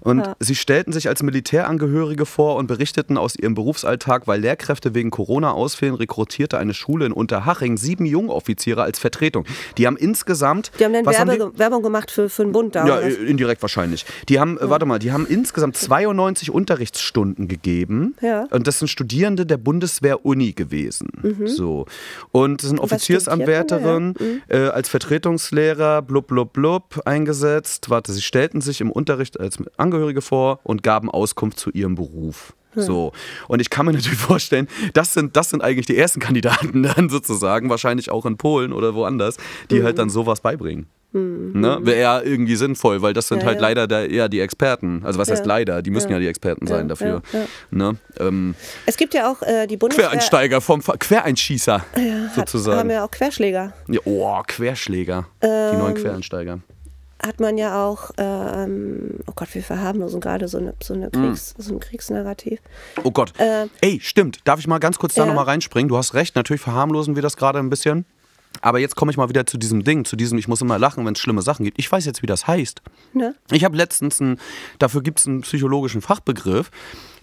[0.04, 0.36] Und ja.
[0.38, 5.52] sie stellten sich als Militärangehörige vor und berichteten aus ihrem Berufsalltag, weil Lehrkräfte wegen Corona
[5.52, 9.46] ausfällen, rekrutierte eine Schule in Unterhaching sieben Jungoffiziere als Vertretung.
[9.78, 10.70] Die haben insgesamt.
[10.78, 11.58] Die haben dann Werbe, haben die?
[11.58, 12.86] Werbung gemacht für, für einen Bund da.
[12.86, 14.04] Ja, indirekt wahrscheinlich.
[14.28, 14.68] Die haben, ja.
[14.68, 18.14] warte mal, die haben insgesamt 92 Unterrichtsstunden gegeben.
[18.20, 18.46] Ja.
[18.50, 21.08] Und das sind Studierende der Bundeswehr-Uni gewesen.
[21.22, 21.46] Mhm.
[21.46, 21.86] So.
[22.30, 24.42] Und das sind Offiziersanwärterinnen mhm.
[24.48, 27.88] äh, als Vertretungslehrer, blub, blub, blub, eingesetzt.
[27.88, 31.94] Warte, sie stellten sich im Unterricht als Angehörige Angehörige vor und gaben Auskunft zu ihrem
[31.94, 32.54] Beruf.
[32.76, 33.12] So.
[33.46, 37.09] Und ich kann mir natürlich vorstellen, das sind, das sind eigentlich die ersten Kandidaten dann
[37.09, 39.37] sozusagen, wahrscheinlich auch in Polen oder woanders,
[39.70, 39.85] die mhm.
[39.85, 40.88] halt dann sowas beibringen.
[41.12, 41.52] Mhm.
[41.54, 41.78] Ne?
[41.83, 43.62] Wäre ja irgendwie sinnvoll, weil das sind ja, halt ja.
[43.62, 45.02] leider der, eher die Experten.
[45.04, 45.37] Also was ja.
[45.37, 45.83] heißt leider?
[45.83, 47.22] Die müssen ja, die Experten sein dafür.
[47.70, 47.96] Ne?
[48.18, 50.09] Ähm, es gibt ja auch äh, die Bundeswehr...
[50.09, 51.85] Quereinsteiger, vom Quereinschießer
[52.35, 52.72] sozusagen.
[52.72, 53.72] Hat, haben ja auch Querschläger.
[54.04, 55.28] Oh, Querschläger.
[55.40, 56.59] Ähm, die neuen Quereinsteiger
[57.26, 61.12] hat man ja auch, ähm, oh Gott, wir verharmlosen gerade so, eine, so, eine hm.
[61.12, 61.62] Kriegs-, mm.
[61.62, 62.60] so ein Kriegsnarrativ.
[63.02, 63.32] Oh Gott.
[63.38, 64.38] Äh, Ey, stimmt.
[64.44, 65.28] Darf ich mal ganz kurz da ja.
[65.28, 65.88] nochmal reinspringen?
[65.88, 68.04] Du hast recht, natürlich verharmlosen wir das gerade ein bisschen.
[68.60, 71.04] Aber jetzt komme ich mal wieder zu diesem Ding, zu diesem, ich muss immer lachen,
[71.04, 71.78] wenn es schlimme Sachen gibt.
[71.78, 72.82] Ich weiß jetzt, wie das heißt.
[73.12, 73.34] Ne?
[73.50, 74.38] Ich habe letztens, ein,
[74.78, 76.70] dafür gibt es einen psychologischen Fachbegriff,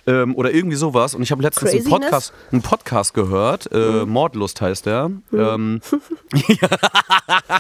[0.07, 1.15] ähm, oder irgendwie sowas.
[1.15, 3.71] Und ich habe letztens einen Podcast, einen Podcast gehört.
[3.71, 4.11] Äh, mhm.
[4.11, 5.09] Mordlust heißt der.
[5.09, 5.21] Mhm.
[5.31, 5.81] Ähm,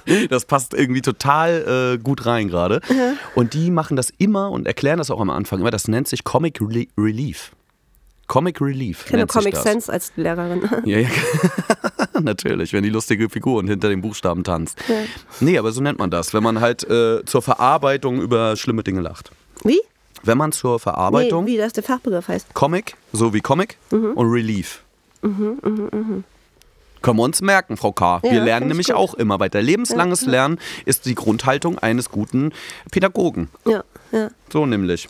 [0.29, 2.81] das passt irgendwie total äh, gut rein gerade.
[2.89, 3.17] Mhm.
[3.35, 5.71] Und die machen das immer und erklären das auch am Anfang immer.
[5.71, 6.59] Das nennt sich Comic
[6.97, 7.51] Relief.
[8.31, 9.01] Comic Relief.
[9.03, 10.61] Ich kenne Comic Sense als Lehrerin.
[10.85, 11.09] Ja, ja.
[12.21, 14.77] Natürlich, wenn die lustige Figur hinter den Buchstaben tanzt.
[14.87, 14.95] Ja.
[15.41, 19.01] Nee, aber so nennt man das, wenn man halt äh, zur Verarbeitung über schlimme Dinge
[19.01, 19.31] lacht.
[19.65, 19.81] Wie?
[20.23, 21.45] Wenn man zur Verarbeitung.
[21.45, 22.53] Nee, wie das der Fachbegriff heißt.
[22.53, 24.13] Comic, so wie Comic mhm.
[24.13, 24.81] und Relief.
[25.21, 26.23] Mhm, mhm, mhm.
[27.01, 28.21] Können wir uns merken, Frau K.
[28.21, 28.95] Wir ja, lernen nämlich gut.
[28.95, 29.61] auch immer weiter.
[29.61, 32.51] Lebenslanges ja, Lernen ist die Grundhaltung eines guten
[32.91, 33.49] Pädagogen.
[33.65, 34.29] Ja, ja.
[34.51, 35.09] So nämlich.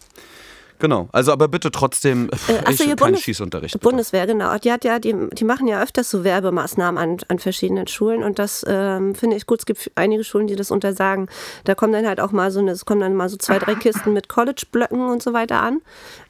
[0.81, 3.75] Genau, also aber bitte trotzdem äh, achso, ich, Bundes Schießunterricht.
[3.75, 3.83] Bitte.
[3.87, 4.57] Bundeswehr, genau.
[4.57, 8.39] Die, hat ja, die, die machen ja öfters so Werbemaßnahmen an, an verschiedenen Schulen und
[8.39, 9.59] das ähm, finde ich gut.
[9.59, 11.29] Es gibt einige Schulen, die das untersagen.
[11.65, 13.75] Da kommen dann halt auch mal so eine, es kommen dann mal so zwei, drei
[13.75, 15.81] Kisten mit College-Blöcken und so weiter an.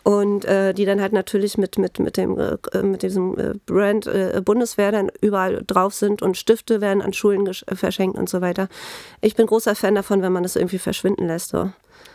[0.03, 4.05] Und äh, die dann halt natürlich mit, mit, mit, dem, äh, mit diesem äh, Brand
[4.07, 8.67] äh, Bundeswehr dann überall drauf sind und Stifte werden an Schulen verschenkt und so weiter.
[9.21, 11.51] Ich bin großer Fan davon, wenn man das irgendwie verschwinden lässt.
[11.51, 11.71] So.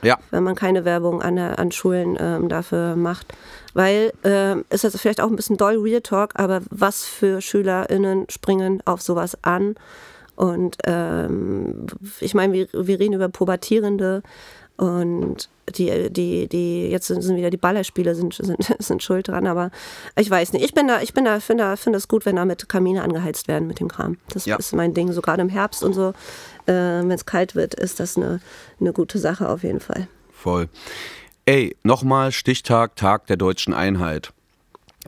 [0.07, 0.19] Ja.
[0.31, 3.35] Wenn man keine Werbung an, an Schulen ähm, dafür macht.
[3.75, 8.27] Weil ähm, ist das vielleicht auch ein bisschen doll Real Talk, aber was für SchülerInnen
[8.31, 9.75] springen auf sowas an?
[10.37, 11.87] Und ähm,
[12.21, 14.23] ich meine, wir, wir reden über Pubertierende
[14.77, 19.71] und die, die, die, jetzt sind, wieder die Ballerspiele sind, sind, sind schuld dran, aber
[20.17, 20.65] ich weiß nicht.
[20.65, 23.67] Ich bin da, ich bin da, finde finde es gut, wenn damit Kamine angeheizt werden
[23.67, 24.19] mit dem Kram.
[24.29, 24.57] Das ja.
[24.57, 25.12] ist mein Ding.
[25.12, 26.11] So gerade im Herbst und so,
[26.67, 28.41] äh, wenn es kalt wird, ist das eine,
[28.81, 30.09] eine gute Sache auf jeden Fall.
[30.33, 30.69] Voll.
[31.47, 34.33] Ey, nochmal Stichtag, Tag der deutschen Einheit.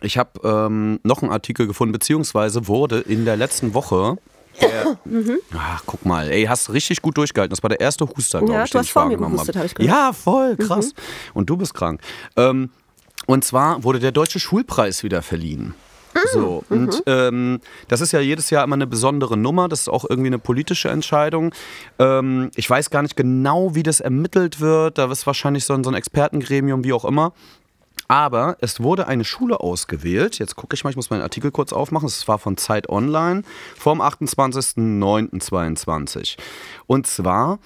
[0.00, 4.16] Ich habe ähm, noch einen Artikel gefunden, beziehungsweise wurde in der letzten Woche
[4.60, 5.38] der, mhm.
[5.56, 7.50] Ach, guck mal, ey, hast richtig gut durchgehalten.
[7.50, 9.52] Das war der erste Huster, glaube ja, ich, den ich wahrgenommen habe.
[9.58, 10.92] Hab ja, voll, krass.
[10.92, 11.30] Mhm.
[11.34, 12.00] Und du bist krank.
[12.36, 12.70] Ähm,
[13.26, 15.74] und zwar wurde der Deutsche Schulpreis wieder verliehen.
[16.14, 16.76] Ah, so, mhm.
[16.76, 19.68] und ähm, das ist ja jedes Jahr immer eine besondere Nummer.
[19.68, 21.54] Das ist auch irgendwie eine politische Entscheidung.
[21.98, 24.98] Ähm, ich weiß gar nicht genau, wie das ermittelt wird.
[24.98, 27.32] Da ist wahrscheinlich so ein, so ein Expertengremium, wie auch immer.
[28.08, 30.38] Aber es wurde eine Schule ausgewählt.
[30.38, 32.06] Jetzt gucke ich mal, ich muss meinen Artikel kurz aufmachen.
[32.06, 33.42] Es war von Zeit Online
[33.76, 36.38] vom 28.09.22.
[36.86, 37.58] Und zwar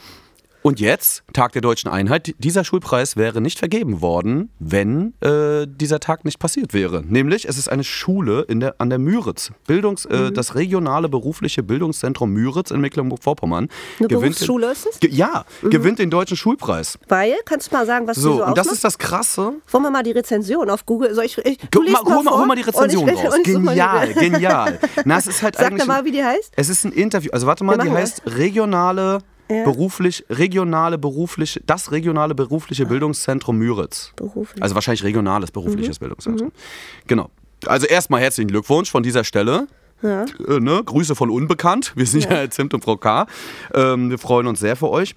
[0.62, 5.98] und jetzt, Tag der deutschen Einheit, dieser Schulpreis wäre nicht vergeben worden, wenn äh, dieser
[5.98, 7.02] Tag nicht passiert wäre.
[7.04, 9.50] Nämlich, es ist eine Schule in der, an der Müritz.
[9.66, 10.34] Bildungs, äh, mhm.
[10.34, 13.68] Das regionale berufliche Bildungszentrum Müritz in Mecklenburg-Vorpommern.
[13.98, 15.00] Eine gewinnt Berufsschule ist es?
[15.00, 15.70] Ge ja, mhm.
[15.70, 16.98] gewinnt den deutschen Schulpreis.
[17.08, 19.54] Weil, kannst du mal sagen, was so, die so und das ist das Krasse.
[19.70, 21.12] Wollen wir mal die Rezension auf Google?
[21.14, 23.34] Soll ich, ich du mal, hol, mal, hol mal die Rezension raus.
[23.42, 24.78] Genial, genial.
[25.04, 26.52] Na, es ist halt Sag eigentlich, mal, wie die heißt.
[26.56, 27.30] Es ist ein Interview.
[27.32, 29.18] Also warte mal, die heißt regionale
[29.58, 29.64] ja.
[29.64, 34.12] beruflich, regionale berufliche, das regionale berufliche Bildungszentrum Müritz.
[34.16, 34.62] Beruflich.
[34.62, 36.04] Also wahrscheinlich regionales berufliches mhm.
[36.04, 36.48] Bildungszentrum.
[36.48, 36.52] Mhm.
[37.06, 37.30] Genau.
[37.66, 39.66] Also erstmal herzlichen Glückwunsch von dieser Stelle.
[40.02, 40.24] Ja.
[40.48, 40.82] Äh, ne?
[40.84, 41.92] Grüße von Unbekannt.
[41.94, 43.26] Wir sind ja, ja Zimt und Frau K.
[43.74, 45.14] Ähm, wir freuen uns sehr für euch.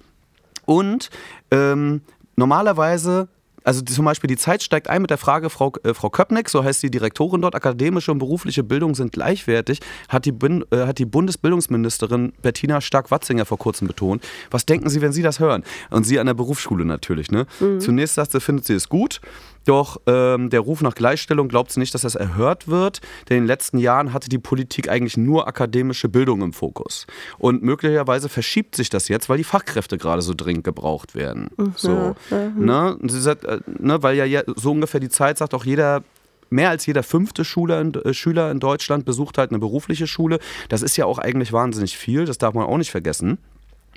[0.64, 1.10] Und
[1.50, 2.02] ähm,
[2.36, 3.28] normalerweise
[3.66, 6.64] also zum Beispiel die Zeit steigt ein mit der Frage, Frau, äh, Frau Köpnick, so
[6.64, 11.04] heißt die Direktorin dort, akademische und berufliche Bildung sind gleichwertig, hat die, äh, hat die
[11.04, 14.24] Bundesbildungsministerin Bettina Stark-Watzinger vor kurzem betont.
[14.50, 15.64] Was denken Sie, wenn Sie das hören?
[15.90, 17.30] Und sie an der Berufsschule natürlich.
[17.30, 17.46] Ne?
[17.60, 17.80] Mhm.
[17.80, 19.20] Zunächst sagt sie, findet sie es gut.
[19.66, 23.42] Doch ähm, der Ruf nach Gleichstellung glaubt sie nicht, dass das erhört wird, denn in
[23.42, 27.06] den letzten Jahren hatte die Politik eigentlich nur akademische Bildung im Fokus.
[27.36, 31.50] Und möglicherweise verschiebt sich das jetzt, weil die Fachkräfte gerade so dringend gebraucht werden.
[31.56, 31.72] Mhm.
[31.74, 32.64] So, mhm.
[32.64, 32.96] Ne?
[33.08, 36.04] Sie sagt, äh, ne, weil ja so ungefähr die Zeit sagt, auch jeder
[36.48, 40.38] mehr als jeder fünfte Schüler in, äh, Schüler in Deutschland besucht halt eine berufliche Schule.
[40.68, 43.38] Das ist ja auch eigentlich wahnsinnig viel, das darf man auch nicht vergessen.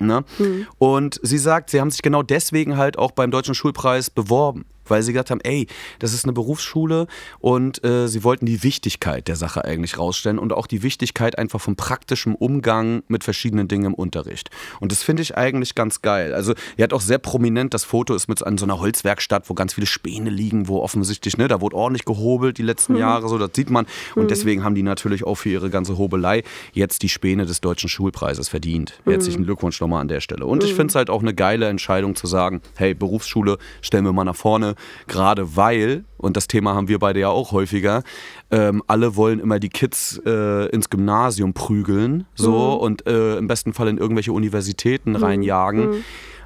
[0.00, 0.24] Ne?
[0.38, 0.66] Mhm.
[0.78, 5.02] Und sie sagt, sie haben sich genau deswegen halt auch beim Deutschen Schulpreis beworben weil
[5.02, 5.66] sie gesagt haben, ey,
[5.98, 7.06] das ist eine Berufsschule
[7.38, 11.60] und äh, sie wollten die Wichtigkeit der Sache eigentlich rausstellen und auch die Wichtigkeit einfach
[11.60, 14.50] vom praktischen Umgang mit verschiedenen Dingen im Unterricht.
[14.80, 16.34] Und das finde ich eigentlich ganz geil.
[16.34, 19.54] Also, er hat auch sehr prominent, das Foto ist mit an so einer Holzwerkstatt, wo
[19.54, 23.00] ganz viele Späne liegen, wo offensichtlich, ne, da wurde ordentlich gehobelt die letzten mhm.
[23.00, 23.86] Jahre, so, das sieht man.
[24.14, 24.28] Und mhm.
[24.28, 28.48] deswegen haben die natürlich auch für ihre ganze Hobelei jetzt die Späne des Deutschen Schulpreises
[28.48, 28.98] verdient.
[29.04, 29.12] Mhm.
[29.12, 30.46] Herzlichen Glückwunsch nochmal an der Stelle.
[30.46, 30.76] Und ich mhm.
[30.76, 34.36] finde es halt auch eine geile Entscheidung zu sagen, hey, Berufsschule stellen wir mal nach
[34.36, 34.74] vorne,
[35.06, 38.02] gerade weil, und das Thema haben wir beide ja auch häufiger,
[38.50, 42.80] ähm, alle wollen immer die Kids äh, ins Gymnasium prügeln, so mhm.
[42.80, 45.16] und äh, im besten Fall in irgendwelche Universitäten mhm.
[45.16, 45.90] reinjagen.
[45.90, 46.04] Mhm.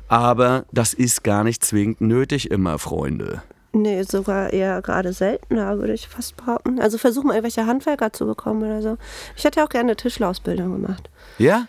[0.08, 3.42] Aber das ist gar nicht zwingend nötig immer, Freunde.
[3.74, 6.78] Nee, sogar eher gerade seltener, würde ich fast behaupten.
[6.78, 8.96] Also versuchen mal irgendwelche Handwerker zu bekommen oder so.
[9.36, 11.10] Ich hätte ja auch gerne eine Tischlerausbildung gemacht.
[11.38, 11.66] Ja?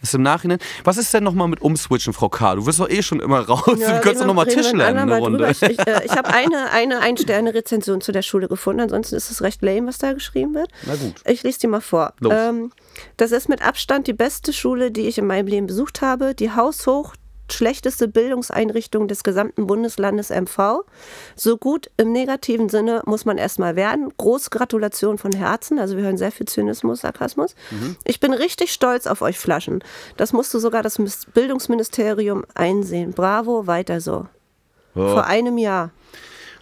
[0.00, 0.58] Ist im Nachhinein.
[0.84, 2.54] Was ist denn nochmal mit Umswitchen, Frau K?
[2.54, 3.78] Du wirst doch eh schon immer raus.
[3.78, 5.50] Ja, du könntest doch nochmal Tisch lernen eine Runde.
[5.50, 8.80] Ich, äh, ich habe eine, eine Ein-Sterne-Rezension zu der Schule gefunden.
[8.80, 10.70] Ansonsten ist es recht lame, was da geschrieben wird.
[10.86, 11.14] Na gut.
[11.26, 12.12] Ich lese die mal vor.
[12.30, 12.72] Ähm,
[13.16, 16.34] das ist mit Abstand die beste Schule, die ich in meinem Leben besucht habe.
[16.34, 17.14] Die haushoch
[17.52, 20.82] schlechteste Bildungseinrichtung des gesamten Bundeslandes MV.
[21.36, 24.12] So gut im negativen Sinne muss man erstmal werden.
[24.16, 25.78] Große Gratulation von Herzen.
[25.78, 27.54] Also wir hören sehr viel Zynismus, Sarkasmus.
[27.70, 27.96] Mhm.
[28.04, 29.82] Ich bin richtig stolz auf euch Flaschen.
[30.16, 30.98] Das musste sogar das
[31.34, 33.12] Bildungsministerium einsehen.
[33.12, 34.26] Bravo, weiter so.
[34.94, 35.08] Oh.
[35.08, 35.90] Vor einem Jahr.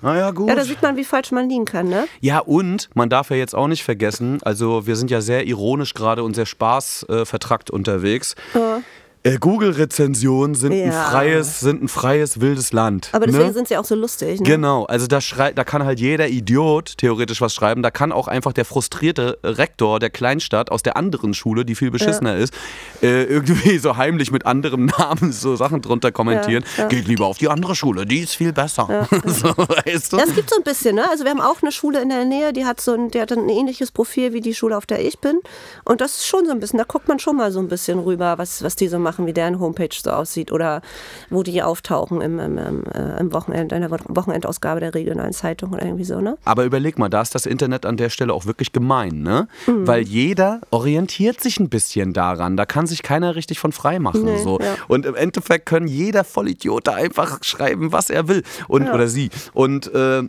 [0.03, 0.49] Naja, gut.
[0.49, 2.07] Ja, da sieht man, wie falsch man liegen kann, ne?
[2.21, 5.95] Ja, und man darf ja jetzt auch nicht vergessen, also wir sind ja sehr ironisch
[5.95, 8.35] gerade und sehr spaßvertrackt äh, unterwegs.
[8.55, 8.83] Ja.
[9.27, 10.85] Äh, Google-Rezensionen sind, ja.
[10.85, 13.09] ein freies, sind ein freies, wildes Land.
[13.11, 13.53] Aber deswegen ne?
[13.55, 14.39] sind sie auch so lustig.
[14.39, 14.47] Ne?
[14.47, 15.19] Genau, also da,
[15.53, 17.83] da kann halt jeder Idiot theoretisch was schreiben.
[17.83, 21.91] Da kann auch einfach der frustrierte Rektor der Kleinstadt aus der anderen Schule, die viel
[21.91, 22.45] beschissener ja.
[22.45, 22.55] ist,
[23.03, 26.65] äh, irgendwie so heimlich mit anderem Namen so Sachen drunter kommentieren.
[26.89, 29.09] Geht lieber auf die andere Schule, die ist viel besser.
[29.25, 30.19] so, weißt du?
[30.19, 31.11] es gibt so ein bisschen, ne?
[31.11, 33.33] Also wir haben auch eine Schule in der Nähe, die hat so ein, die hat
[33.33, 35.41] ein ähnliches Profil wie die Schule, auf der ich bin.
[35.85, 37.99] Und das ist schon so ein bisschen, da guckt man schon mal so ein bisschen
[37.99, 40.83] rüber, was, was die so machen machen, wie deren Homepage so aussieht oder
[41.31, 45.73] wo die auftauchen im, im, im, äh, im Wochenend, in der Wochenendausgabe der regionalen Zeitung
[45.73, 46.37] oder irgendwie so, ne?
[46.45, 49.49] Aber überleg mal, da ist das Internet an der Stelle auch wirklich gemein, ne?
[49.67, 49.87] Mhm.
[49.87, 52.57] Weil jeder orientiert sich ein bisschen daran.
[52.57, 54.25] Da kann sich keiner richtig von frei machen.
[54.25, 54.59] Nee, so.
[54.61, 54.77] Ja.
[54.89, 58.43] Und im Endeffekt können jeder Vollidiot da einfach schreiben, was er will.
[58.69, 58.95] Und, ja.
[58.95, 59.31] Oder sie.
[59.53, 60.23] Und äh,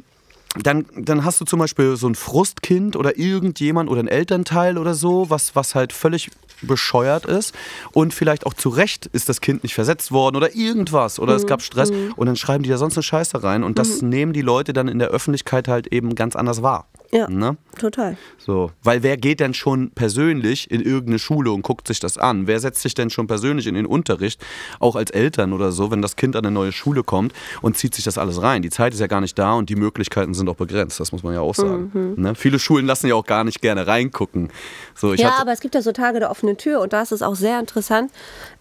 [0.56, 4.94] dann, dann hast du zum Beispiel so ein Frustkind oder irgendjemand oder ein Elternteil oder
[4.94, 6.32] so, was, was halt völlig
[6.62, 7.54] bescheuert ist
[7.92, 11.38] und vielleicht auch zu Recht ist das Kind nicht versetzt worden oder irgendwas oder mhm.
[11.38, 12.14] es gab Stress mhm.
[12.16, 14.10] und dann schreiben die da sonst eine Scheiße rein und das mhm.
[14.10, 16.88] nehmen die Leute dann in der Öffentlichkeit halt eben ganz anders wahr.
[17.12, 17.58] Ja, ne?
[17.78, 18.18] total.
[18.38, 22.48] So, weil wer geht denn schon persönlich in irgendeine Schule und guckt sich das an?
[22.48, 24.44] Wer setzt sich denn schon persönlich in den Unterricht,
[24.80, 27.96] auch als Eltern oder so, wenn das Kind an eine neue Schule kommt und zieht
[27.96, 28.62] sich das alles rein?
[28.62, 31.24] Die Zeit ist ja gar nicht da und die Möglichkeiten sind auch begrenzt, das muss
[31.24, 31.92] man ja auch sagen.
[31.94, 32.24] Mhm.
[32.24, 32.36] Ne?
[32.36, 34.50] Viele Schulen lassen ja auch gar nicht gerne reingucken.
[34.96, 37.22] So, ja, aber es gibt ja so Tage der offenen Tür und da ist es
[37.22, 38.12] auch sehr interessant.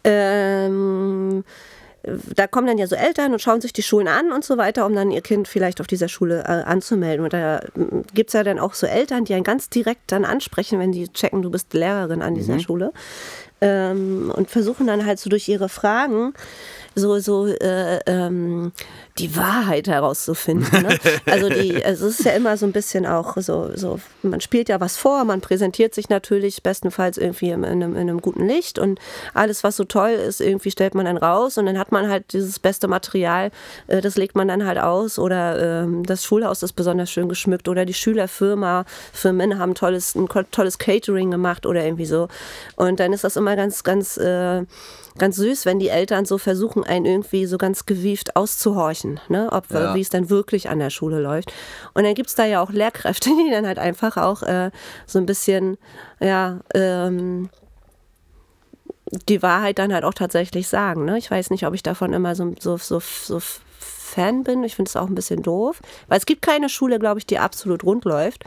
[0.05, 1.45] Ähm
[2.35, 4.87] da kommen dann ja so Eltern und schauen sich die Schulen an und so weiter,
[4.87, 7.25] um dann ihr Kind vielleicht auf dieser Schule äh, anzumelden.
[7.25, 7.61] Und da
[8.15, 11.09] gibt es ja dann auch so Eltern, die einen ganz direkt dann ansprechen, wenn die
[11.09, 12.61] checken, du bist Lehrerin an dieser mhm.
[12.61, 12.93] Schule.
[13.61, 16.35] Ähm, und versuchen dann halt so durch ihre Fragen
[16.95, 18.73] so, so äh, ähm,
[19.19, 20.83] die Wahrheit herauszufinden.
[20.83, 20.99] Ne?
[21.27, 24.69] Also, die, also es ist ja immer so ein bisschen auch so, so, man spielt
[24.69, 28.79] ja was vor, man präsentiert sich natürlich bestenfalls irgendwie in einem, in einem guten Licht
[28.79, 28.99] und
[29.35, 32.33] alles, was so toll ist, irgendwie stellt man dann raus und dann hat man halt
[32.33, 33.51] dieses beste Material,
[33.87, 37.69] äh, das legt man dann halt aus oder äh, das Schulhaus ist besonders schön geschmückt
[37.69, 42.29] oder die Schülerfirma, Firmen haben tolles, ein tolles Catering gemacht oder irgendwie so.
[42.77, 44.65] Und dann ist das immer ganz, ganz äh,
[45.19, 49.49] ganz süß, wenn die Eltern so versuchen, einen irgendwie so ganz gewieft auszuhorchen, ne?
[49.51, 49.95] ob ja.
[49.95, 51.53] wie es dann wirklich an der Schule läuft.
[51.95, 54.71] Und dann gibt es da ja auch Lehrkräfte, die dann halt einfach auch äh,
[55.07, 55.79] so ein bisschen,
[56.21, 57.49] ja, ähm,
[59.29, 61.05] die Wahrheit dann halt auch tatsächlich sagen.
[61.05, 61.17] Ne?
[61.19, 63.41] Ich weiß nicht, ob ich davon immer so, so, so, so
[63.79, 64.65] Fan bin.
[64.65, 65.81] Ich finde es auch ein bisschen doof.
[66.09, 68.45] Weil es gibt keine Schule, glaube ich, die absolut rund läuft.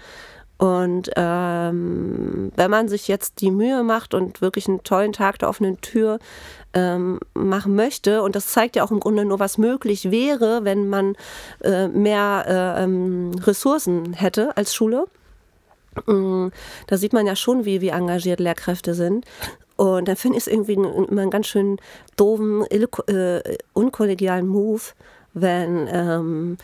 [0.60, 5.48] Und ähm, wenn man sich jetzt die Mühe macht und wirklich einen tollen Tag der
[5.48, 6.19] offenen Tür
[6.74, 10.89] ähm, machen möchte, und das zeigt ja auch im Grunde nur, was möglich wäre, wenn
[10.89, 11.15] man
[11.63, 12.43] äh, mehr
[12.78, 15.06] äh, ähm, Ressourcen hätte als Schule.
[16.10, 16.52] Ähm,
[16.88, 19.26] da sieht man ja schon, wie, wie engagiert Lehrkräfte sind.
[19.78, 21.78] Und dann finde ich es irgendwie immer einen ganz schön
[22.17, 24.82] doofen, äh, unkollegialen Move,
[25.34, 26.58] wenn ähm,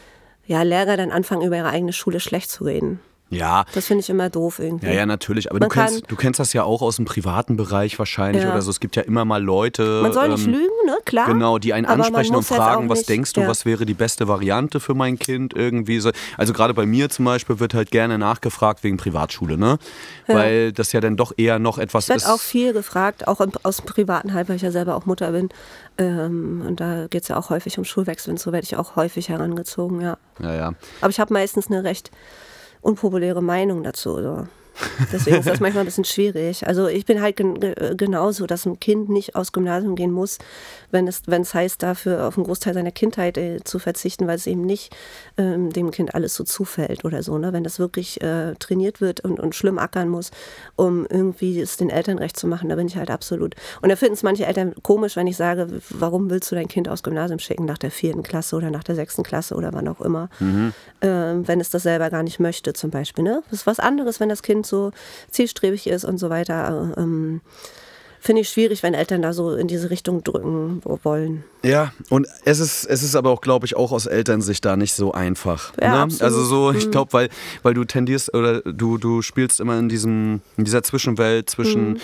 [0.47, 2.99] ja, Lehrer dann anfangen, über ihre eigene Schule schlecht zu reden.
[3.29, 3.65] Ja.
[3.73, 4.85] Das finde ich immer doof irgendwie.
[4.85, 5.49] Ja, ja, natürlich.
[5.49, 8.51] Aber du kennst, du kennst das ja auch aus dem privaten Bereich wahrscheinlich ja.
[8.51, 8.69] oder so.
[8.69, 10.01] Es gibt ja immer mal Leute.
[10.03, 10.97] Man soll nicht ähm, lügen, ne?
[11.05, 11.27] Klar.
[11.27, 13.47] Genau, die einen ansprechen und fragen, was denkst du, ja.
[13.47, 16.11] was wäre die beste Variante für mein Kind irgendwie so.
[16.37, 19.79] Also gerade bei mir zum Beispiel wird halt gerne nachgefragt wegen Privatschule, ne?
[20.27, 20.35] Ja.
[20.35, 22.15] Weil das ja dann doch eher noch etwas ist.
[22.17, 25.05] Es wird auch viel gefragt, auch aus dem privaten Halb, weil ich ja selber auch
[25.05, 25.49] Mutter bin.
[25.97, 28.95] Ähm, und da geht es ja auch häufig um Schulwechsel und so werde ich auch
[28.95, 30.17] häufig herangezogen, ja.
[30.39, 30.73] Ja, ja.
[31.01, 32.11] Aber ich habe meistens eine recht
[32.85, 34.21] unpopuläre Meinung dazu.
[34.21, 34.47] So.
[35.11, 36.67] Deswegen ist das manchmal ein bisschen schwierig.
[36.67, 37.59] Also ich bin halt gen
[37.95, 40.37] genauso, dass ein Kind nicht aufs Gymnasium gehen muss,
[40.91, 44.35] wenn es, wenn es heißt, dafür auf einen Großteil seiner Kindheit äh, zu verzichten, weil
[44.35, 44.95] es eben nicht
[45.37, 47.37] ähm, dem Kind alles so zufällt oder so.
[47.37, 47.53] Ne?
[47.53, 50.31] Wenn das wirklich äh, trainiert wird und, und schlimm ackern muss,
[50.75, 53.55] um irgendwie es den Eltern recht zu machen, da bin ich halt absolut.
[53.81, 56.89] Und da finden es manche Eltern komisch, wenn ich sage, warum willst du dein Kind
[56.89, 60.01] aufs Gymnasium schicken, nach der vierten Klasse oder nach der sechsten Klasse oder wann auch
[60.01, 60.73] immer, mhm.
[61.01, 63.23] ähm, wenn es das selber gar nicht möchte zum Beispiel.
[63.23, 63.43] Ne?
[63.49, 64.91] Das ist was anderes, wenn das Kind so
[65.31, 66.93] zielstrebig ist und so weiter.
[66.97, 67.41] Ähm,
[68.19, 71.43] Finde ich schwierig, wenn Eltern da so in diese Richtung drücken wollen.
[71.63, 74.95] Ja, und es ist, es ist aber auch, glaube ich, auch aus Elternsicht da nicht
[74.95, 75.73] so einfach.
[75.79, 76.15] Ja, ne?
[76.21, 76.91] Also so, ich mhm.
[76.91, 77.29] glaube, weil,
[77.61, 81.89] weil du tendierst oder du, du spielst immer in diesem, in dieser Zwischenwelt zwischen.
[81.89, 81.99] Mhm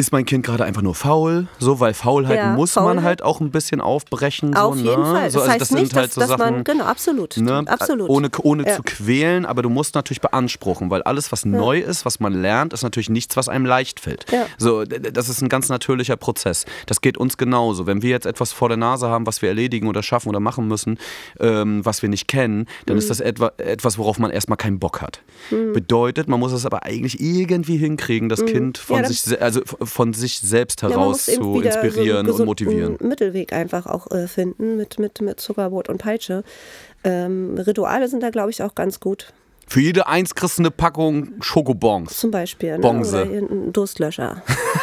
[0.00, 1.46] ist mein Kind gerade einfach nur faul?
[1.58, 2.96] So, weil Faulheit ja, muss Faulheit.
[2.96, 4.56] man halt auch ein bisschen aufbrechen.
[4.56, 5.10] Auf so, jeden ne?
[5.10, 5.24] Fall.
[5.24, 7.36] Das so, also heißt das nicht, halt dass, so dass Sachen, man, genau, absolut.
[7.36, 7.64] Ne?
[7.66, 8.08] absolut.
[8.08, 8.76] Ohne, ohne ja.
[8.76, 11.50] zu quälen, aber du musst natürlich beanspruchen, weil alles, was ja.
[11.50, 14.24] neu ist, was man lernt, ist natürlich nichts, was einem leicht fällt.
[14.56, 16.64] So, das ist ein ganz natürlicher Prozess.
[16.86, 17.86] Das geht uns genauso.
[17.86, 20.66] Wenn wir jetzt etwas vor der Nase haben, was wir erledigen oder schaffen oder machen
[20.66, 20.98] müssen,
[21.38, 23.00] ähm, was wir nicht kennen, dann mhm.
[23.00, 25.20] ist das etwa, etwas, worauf man erstmal keinen Bock hat.
[25.50, 25.74] Mhm.
[25.74, 28.46] Bedeutet, man muss es aber eigentlich irgendwie hinkriegen, das mhm.
[28.46, 29.60] Kind von, sich, also
[29.90, 32.96] von sich selbst heraus zu inspirieren so und motivieren.
[33.00, 36.44] Mittelweg einfach auch äh, finden mit, mit, mit Zuckerbrot und Peitsche.
[37.04, 39.32] Ähm, Rituale sind da, glaube ich, auch ganz gut.
[39.70, 42.18] Für jede eins kriegst du eine Packung Schokobons.
[42.18, 42.72] Zum Beispiel.
[42.72, 42.78] Ne?
[42.80, 43.22] Bonse.
[43.22, 44.42] Oder ein Durstlöscher.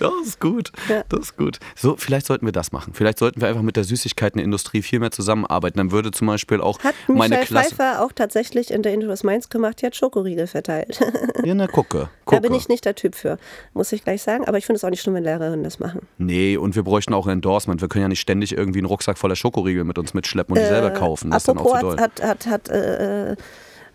[0.00, 0.72] das ist gut.
[0.88, 1.04] Ja.
[1.08, 1.60] Das ist gut.
[1.76, 2.94] So, vielleicht sollten wir das machen.
[2.94, 5.78] Vielleicht sollten wir einfach mit der Süßigkeitenindustrie viel mehr zusammenarbeiten.
[5.78, 7.76] Dann würde zum Beispiel auch hat meine Michelle Klasse.
[7.76, 9.82] Pfeiffer auch tatsächlich in der Interest Mainz gemacht.
[9.82, 10.98] Die hat Schokoriegel verteilt.
[11.44, 12.40] ja, na, gucke, gucke.
[12.40, 13.38] Da bin ich nicht der Typ für,
[13.72, 14.48] muss ich gleich sagen.
[14.48, 16.00] Aber ich finde es auch nicht schlimm, wenn Lehrerinnen das machen.
[16.18, 17.80] Nee, und wir bräuchten auch ein Endorsement.
[17.82, 20.66] Wir können ja nicht ständig irgendwie einen Rucksack voller Schokoriegel mit uns mitschleppen und die
[20.66, 21.30] äh, selber kaufen.
[21.30, 23.27] Das apropos ist dann auch so hat, hat, hat, hat äh,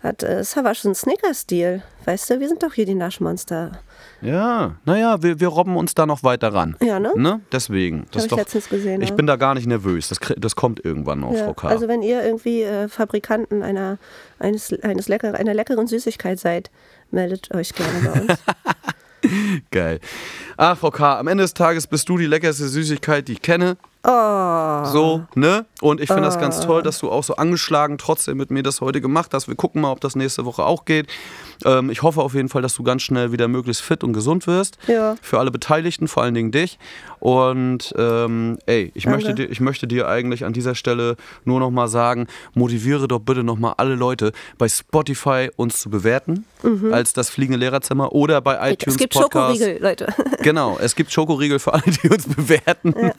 [0.04, 1.82] hat äh, Savage einen Snickers-Stil.
[2.04, 3.72] Weißt du, wir sind doch hier die Naschmonster.
[4.20, 6.76] Ja, naja, wir, wir robben uns da noch weiter ran.
[6.82, 7.12] Ja, ne?
[7.16, 7.40] ne?
[7.50, 8.06] Deswegen.
[8.12, 9.00] Das Hab ich doch, letztens gesehen.
[9.00, 9.14] Ich ja.
[9.14, 10.08] bin da gar nicht nervös.
[10.08, 11.46] Das, das kommt irgendwann noch, ja.
[11.46, 11.68] Frau K.
[11.68, 13.98] Also wenn ihr irgendwie äh, Fabrikanten einer,
[14.38, 16.70] eines, eines lecker, einer leckeren Süßigkeit seid,
[17.10, 18.38] meldet euch gerne bei uns.
[19.70, 20.00] Geil.
[20.58, 23.78] Ah, Frau K., am Ende des Tages bist du die leckerste Süßigkeit, die ich kenne.
[24.06, 24.84] Oh.
[24.84, 25.64] So, ne?
[25.80, 26.26] Und ich finde oh.
[26.26, 29.48] das ganz toll, dass du auch so angeschlagen trotzdem mit mir das heute gemacht hast.
[29.48, 31.06] Wir gucken mal, ob das nächste Woche auch geht.
[31.64, 34.46] Ähm, ich hoffe auf jeden Fall, dass du ganz schnell wieder möglichst fit und gesund
[34.46, 34.78] wirst.
[34.86, 35.16] Ja.
[35.22, 36.78] Für alle Beteiligten, vor allen Dingen dich.
[37.20, 41.70] Und ähm, ey, ich möchte, dir, ich möchte dir eigentlich an dieser Stelle nur noch
[41.70, 46.92] mal sagen, motiviere doch bitte noch mal alle Leute, bei Spotify uns zu bewerten, mhm.
[46.92, 49.58] als das fliegende Lehrerzimmer oder bei iTunes Es gibt Podcast.
[49.58, 50.06] Schokoriegel, Leute.
[50.42, 52.94] Genau, es gibt Schokoriegel für alle, die uns bewerten.
[52.94, 53.14] Ja.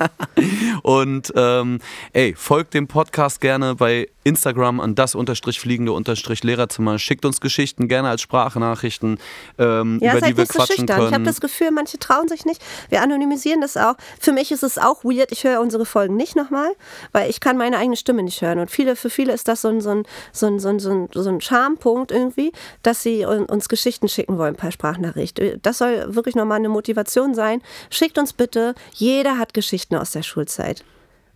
[0.84, 1.80] Und ähm,
[2.13, 6.97] ey, folgt dem Podcast gerne bei Instagram an das unterstrich fliegende unterstrich Lehrerzimmer.
[6.97, 9.19] Schickt uns Geschichten gerne als Sprachnachrichten,
[9.59, 11.07] ähm, ja, über die wir quatschen so können.
[11.07, 12.61] Ich habe das Gefühl, manche trauen sich nicht.
[12.89, 13.95] Wir anonymisieren das auch.
[14.19, 15.31] Für mich ist es auch weird.
[15.31, 16.71] Ich höre unsere Folgen nicht nochmal,
[17.11, 18.57] weil ich kann meine eigene Stimme nicht hören.
[18.57, 20.91] Und viele, für viele ist das so ein, so ein, so ein, so ein, so
[20.91, 25.39] ein, so ein Charmpunkt irgendwie, dass sie uns Geschichten schicken wollen per Sprachnachricht.
[25.61, 27.61] Das soll wirklich nochmal eine Motivation sein.
[27.91, 28.73] Schickt uns bitte.
[28.93, 30.83] Jeder hat Geschichten aus der Schulzeit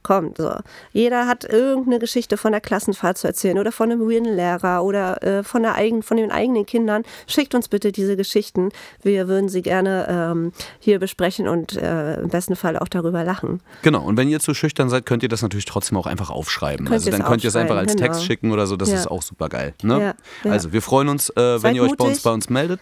[0.09, 0.37] kommt.
[0.37, 0.51] So.
[0.91, 5.21] Jeder hat irgendeine Geschichte von der Klassenfahrt zu erzählen oder von einem weirden Lehrer oder
[5.21, 7.03] äh, von, der eigen, von den eigenen Kindern.
[7.27, 8.69] Schickt uns bitte diese Geschichten.
[9.03, 13.61] Wir würden sie gerne ähm, hier besprechen und äh, im besten Fall auch darüber lachen.
[13.83, 16.87] Genau, und wenn ihr zu schüchtern seid, könnt ihr das natürlich trotzdem auch einfach aufschreiben.
[16.87, 18.07] Könnt also dann könnt ihr es einfach als genau.
[18.07, 18.95] Text schicken oder so, das ja.
[18.95, 19.75] ist auch super geil.
[19.83, 19.99] Ne?
[19.99, 20.51] Ja, ja.
[20.51, 22.81] Also wir freuen uns, äh, wenn ihr euch bei uns, bei uns meldet.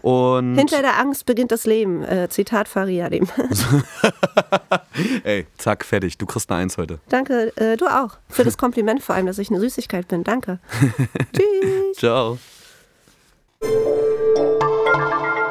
[0.00, 2.02] Und Hinter der Angst beginnt das Leben.
[2.02, 3.28] Äh, Zitat Fariadim.
[5.24, 6.16] Ey, zack, fertig.
[6.16, 7.00] Du kriegst eine Eins heute.
[7.08, 8.18] Danke, äh, du auch.
[8.28, 10.22] Für das Kompliment vor allem, dass ich eine Süßigkeit bin.
[10.22, 10.60] Danke.
[11.32, 11.96] Tschüss.
[11.96, 12.38] Ciao.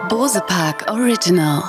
[0.09, 1.63] Bose Park Original.